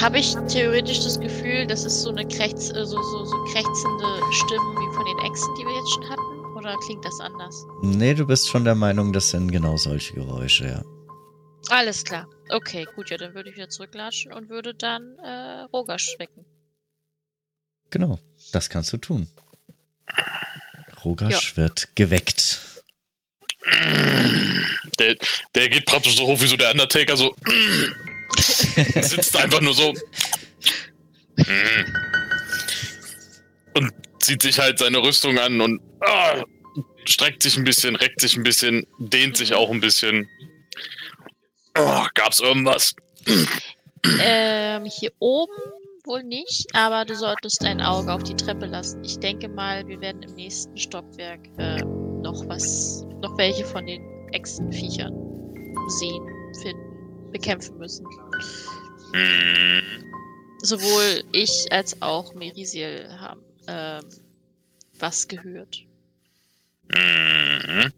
Habe 0.00 0.20
ich 0.20 0.32
theoretisch 0.48 1.00
das 1.02 1.18
Gefühl, 1.18 1.66
das 1.66 1.84
ist 1.84 2.02
so 2.02 2.10
eine 2.10 2.26
Krächz, 2.26 2.70
äh, 2.70 2.86
so, 2.86 3.02
so, 3.02 3.24
so 3.24 3.44
krächzende 3.46 4.32
Stimmen 4.32 4.76
wie 4.76 4.94
von 4.94 5.04
den 5.04 5.18
Echsen, 5.26 5.54
die 5.56 5.64
wir 5.64 5.74
jetzt 5.74 5.90
schon 5.92 6.08
hatten? 6.08 6.56
Oder 6.56 6.76
klingt 6.86 7.04
das 7.04 7.18
anders? 7.18 7.66
Nee, 7.82 8.14
du 8.14 8.24
bist 8.24 8.48
schon 8.48 8.64
der 8.64 8.76
Meinung, 8.76 9.12
das 9.12 9.30
sind 9.30 9.50
genau 9.50 9.76
solche 9.76 10.14
Geräusche, 10.14 10.66
ja. 10.66 10.82
Alles 11.70 12.04
klar. 12.04 12.28
Okay, 12.48 12.86
gut, 12.94 13.10
ja, 13.10 13.16
dann 13.16 13.34
würde 13.34 13.50
ich 13.50 13.56
wieder 13.56 13.68
zurücklatschen 13.68 14.32
und 14.32 14.48
würde 14.48 14.72
dann 14.72 15.18
äh, 15.18 15.62
Rogasch 15.72 16.14
wecken. 16.18 16.44
Genau, 17.90 18.20
das 18.52 18.70
kannst 18.70 18.92
du 18.92 18.98
tun. 18.98 19.28
Rogasch 21.04 21.56
wird 21.56 21.96
geweckt. 21.96 22.60
Der, 25.00 25.16
der 25.54 25.68
geht 25.68 25.86
praktisch 25.86 26.16
so 26.16 26.26
hoch 26.26 26.40
wie 26.40 26.46
so 26.46 26.56
der 26.56 26.70
Undertaker, 26.70 27.16
so. 27.16 27.34
sitzt 29.02 29.36
einfach 29.36 29.60
nur 29.60 29.74
so. 29.74 29.94
und 33.74 33.92
zieht 34.20 34.42
sich 34.42 34.58
halt 34.58 34.78
seine 34.78 34.98
Rüstung 34.98 35.38
an 35.38 35.60
und 35.60 35.80
ah, 36.00 36.42
streckt 37.04 37.42
sich 37.42 37.56
ein 37.56 37.64
bisschen, 37.64 37.96
reckt 37.96 38.20
sich 38.20 38.36
ein 38.36 38.42
bisschen, 38.42 38.86
dehnt 38.98 39.36
sich 39.36 39.54
auch 39.54 39.70
ein 39.70 39.80
bisschen. 39.80 40.28
Oh, 41.78 42.06
gab's 42.14 42.40
irgendwas? 42.40 42.94
Ähm, 44.20 44.84
hier 44.84 45.12
oben 45.18 45.52
wohl 46.04 46.22
nicht, 46.22 46.66
aber 46.74 47.04
du 47.04 47.14
solltest 47.14 47.64
ein 47.64 47.80
Auge 47.80 48.12
auf 48.12 48.22
die 48.22 48.34
Treppe 48.34 48.66
lassen. 48.66 49.02
Ich 49.04 49.18
denke 49.18 49.48
mal, 49.48 49.86
wir 49.86 50.00
werden 50.00 50.22
im 50.22 50.34
nächsten 50.34 50.76
Stockwerk 50.76 51.40
äh, 51.58 51.82
noch 52.22 52.48
was, 52.48 53.04
noch 53.22 53.36
welche 53.38 53.64
von 53.64 53.86
den 53.86 54.02
Echsenviechern 54.32 55.12
sehen, 56.00 56.26
finden, 56.62 56.87
bekämpfen 57.30 57.78
müssen. 57.78 58.06
Hm, 59.12 60.04
Sowohl 60.62 61.22
ich 61.32 61.66
als 61.70 62.00
auch 62.02 62.34
Merisiel 62.34 63.08
haben 63.18 63.42
ähm, 63.66 64.04
was 64.98 65.28
gehört. 65.28 65.84
hm. 66.92 67.92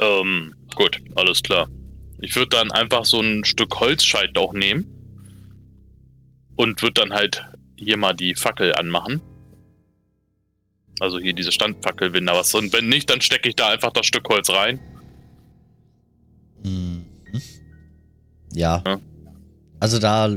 Ähm, 0.00 0.54
gut, 0.74 1.00
alles 1.14 1.42
klar. 1.42 1.68
Ich 2.20 2.34
würde 2.36 2.50
dann 2.50 2.72
einfach 2.72 3.04
so 3.04 3.20
ein 3.20 3.44
Stück 3.44 3.78
Holzscheit 3.80 4.36
auch 4.36 4.52
nehmen 4.52 4.86
und 6.56 6.82
würde 6.82 6.94
dann 6.94 7.12
halt 7.12 7.44
hier 7.76 7.96
mal 7.96 8.14
die 8.14 8.34
Fackel 8.34 8.74
anmachen. 8.74 9.20
Also 11.00 11.18
hier 11.18 11.32
diese 11.32 11.52
Standfackel, 11.52 12.12
wenn 12.12 12.26
da 12.26 12.34
was. 12.34 12.54
Und 12.54 12.72
wenn 12.72 12.88
nicht, 12.88 13.10
dann 13.10 13.20
stecke 13.20 13.48
ich 13.48 13.56
da 13.56 13.68
einfach 13.68 13.92
das 13.92 14.06
Stück 14.06 14.28
Holz 14.28 14.50
rein. 14.50 14.80
Ja. 18.54 18.82
Ja. 18.86 19.00
Also 19.80 19.98
da, 19.98 20.34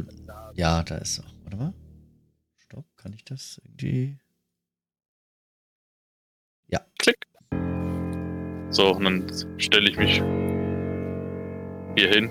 ja, 0.56 0.84
da 0.84 0.96
ist 0.98 1.20
auch. 1.20 1.34
Warte 1.44 1.58
mal. 1.58 1.74
Stopp, 2.58 2.86
kann 2.98 3.14
ich 3.14 3.24
das 3.24 3.62
irgendwie? 3.64 4.18
Klick. 7.00 7.18
So, 8.70 8.92
und 8.92 9.04
dann 9.06 9.32
stelle 9.58 9.90
ich 9.90 9.98
mich 9.98 10.22
hier 11.96 12.10
hin. 12.10 12.30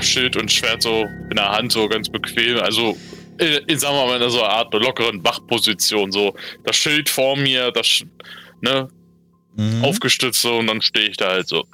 Schild 0.00 0.36
und 0.36 0.50
Schwert 0.50 0.82
so 0.82 1.04
in 1.30 1.36
der 1.36 1.50
Hand, 1.50 1.72
so 1.72 1.88
ganz 1.88 2.08
bequem. 2.08 2.58
Also, 2.58 2.96
in, 3.38 3.64
in 3.68 3.78
sagen 3.78 3.94
wir 3.96 4.06
mal, 4.06 4.20
in 4.22 4.30
so 4.30 4.42
einer 4.42 4.52
Art 4.52 4.74
lockeren 4.74 5.22
Wachposition. 5.24 6.10
So, 6.10 6.34
das 6.64 6.76
Schild 6.76 7.08
vor 7.08 7.36
mir, 7.36 7.70
das, 7.72 8.04
ne, 8.60 8.88
Mhm. 9.54 9.84
aufgestützt 9.84 10.40
so, 10.40 10.56
und 10.58 10.66
dann 10.66 10.80
stehe 10.80 11.10
ich 11.10 11.18
da 11.18 11.28
halt 11.28 11.46
so. 11.46 11.66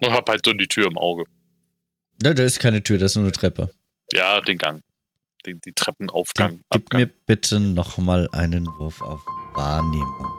Und 0.00 0.12
hab 0.12 0.28
halt 0.28 0.44
so 0.44 0.52
die 0.52 0.68
Tür 0.68 0.86
im 0.86 0.98
Auge. 0.98 1.24
Ne, 2.22 2.34
da 2.34 2.42
ist 2.44 2.60
keine 2.60 2.82
Tür, 2.82 2.98
da 2.98 3.06
ist 3.06 3.16
nur 3.16 3.24
eine 3.24 3.32
Treppe. 3.32 3.70
Ja, 4.12 4.40
den 4.40 4.58
Gang. 4.58 4.82
Den, 5.46 5.60
die 5.60 5.72
Treppenaufgang. 5.72 6.60
Gib 6.70 6.84
Abgang. 6.84 7.00
mir 7.00 7.06
bitte 7.06 7.60
nochmal 7.60 8.28
einen 8.32 8.66
Wurf 8.66 9.00
auf 9.02 9.20
Wahrnehmung. 9.54 10.32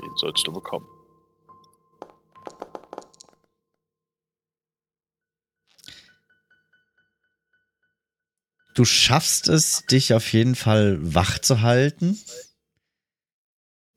Den 0.00 0.10
sollst 0.16 0.46
du 0.46 0.52
bekommen. 0.52 0.86
Du 8.74 8.84
schaffst 8.86 9.48
es, 9.48 9.84
dich 9.86 10.14
auf 10.14 10.32
jeden 10.32 10.54
Fall 10.54 10.98
wach 11.02 11.38
zu 11.38 11.60
halten. 11.60 12.18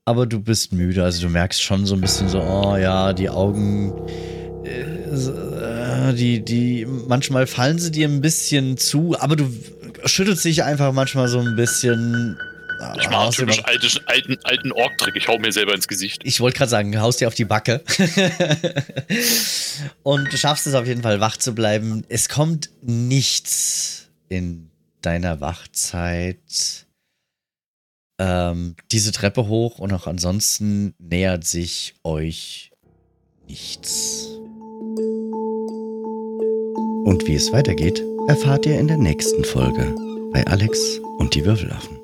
Aber 0.08 0.24
du 0.26 0.38
bist 0.40 0.72
müde. 0.72 1.02
Also 1.02 1.22
du 1.26 1.28
merkst 1.28 1.60
schon 1.60 1.84
so 1.84 1.96
ein 1.96 2.00
bisschen 2.00 2.28
so, 2.28 2.40
oh 2.40 2.76
ja, 2.76 3.12
die 3.12 3.28
Augen, 3.28 3.92
äh, 4.64 6.14
die, 6.14 6.44
die, 6.44 6.86
manchmal 6.86 7.48
fallen 7.48 7.80
sie 7.80 7.90
dir 7.90 8.06
ein 8.08 8.20
bisschen 8.20 8.76
zu, 8.78 9.16
aber 9.18 9.34
du 9.34 9.50
schüttelst 10.04 10.44
dich 10.44 10.62
einfach 10.62 10.92
manchmal 10.92 11.26
so 11.26 11.40
ein 11.40 11.56
bisschen. 11.56 12.38
Ich 13.00 13.10
mache 13.10 13.30
typisch 13.32 13.62
mal- 13.62 13.70
alte, 13.70 13.88
alten, 14.06 14.36
alten 14.44 14.70
Ork-Trick. 14.70 15.16
Ich 15.16 15.26
hau 15.26 15.38
mir 15.38 15.50
selber 15.50 15.74
ins 15.74 15.88
Gesicht. 15.88 16.20
Ich 16.24 16.38
wollte 16.40 16.58
gerade 16.58 16.70
sagen, 16.70 17.00
haust 17.00 17.20
dir 17.20 17.26
auf 17.26 17.34
die 17.34 17.46
Backe. 17.46 17.82
Und 20.04 20.32
du 20.32 20.36
schaffst 20.36 20.68
es 20.68 20.74
auf 20.74 20.86
jeden 20.86 21.02
Fall 21.02 21.18
wach 21.18 21.36
zu 21.36 21.52
bleiben. 21.52 22.04
Es 22.08 22.28
kommt 22.28 22.70
nichts 22.82 24.06
in 24.28 24.68
deiner 25.00 25.40
Wachzeit 25.40 26.85
ähm, 28.18 28.76
diese 28.92 29.12
Treppe 29.12 29.48
hoch 29.48 29.78
und 29.78 29.92
auch 29.92 30.06
ansonsten 30.06 30.94
nähert 30.98 31.44
sich 31.44 31.94
euch 32.04 32.72
nichts. 33.48 34.28
Und 37.04 37.26
wie 37.26 37.34
es 37.34 37.52
weitergeht, 37.52 38.02
erfahrt 38.28 38.66
ihr 38.66 38.78
in 38.78 38.88
der 38.88 38.96
nächsten 38.96 39.44
Folge 39.44 39.94
bei 40.32 40.46
Alex 40.46 40.98
und 41.18 41.34
die 41.34 41.44
Würfelaffen. 41.44 41.95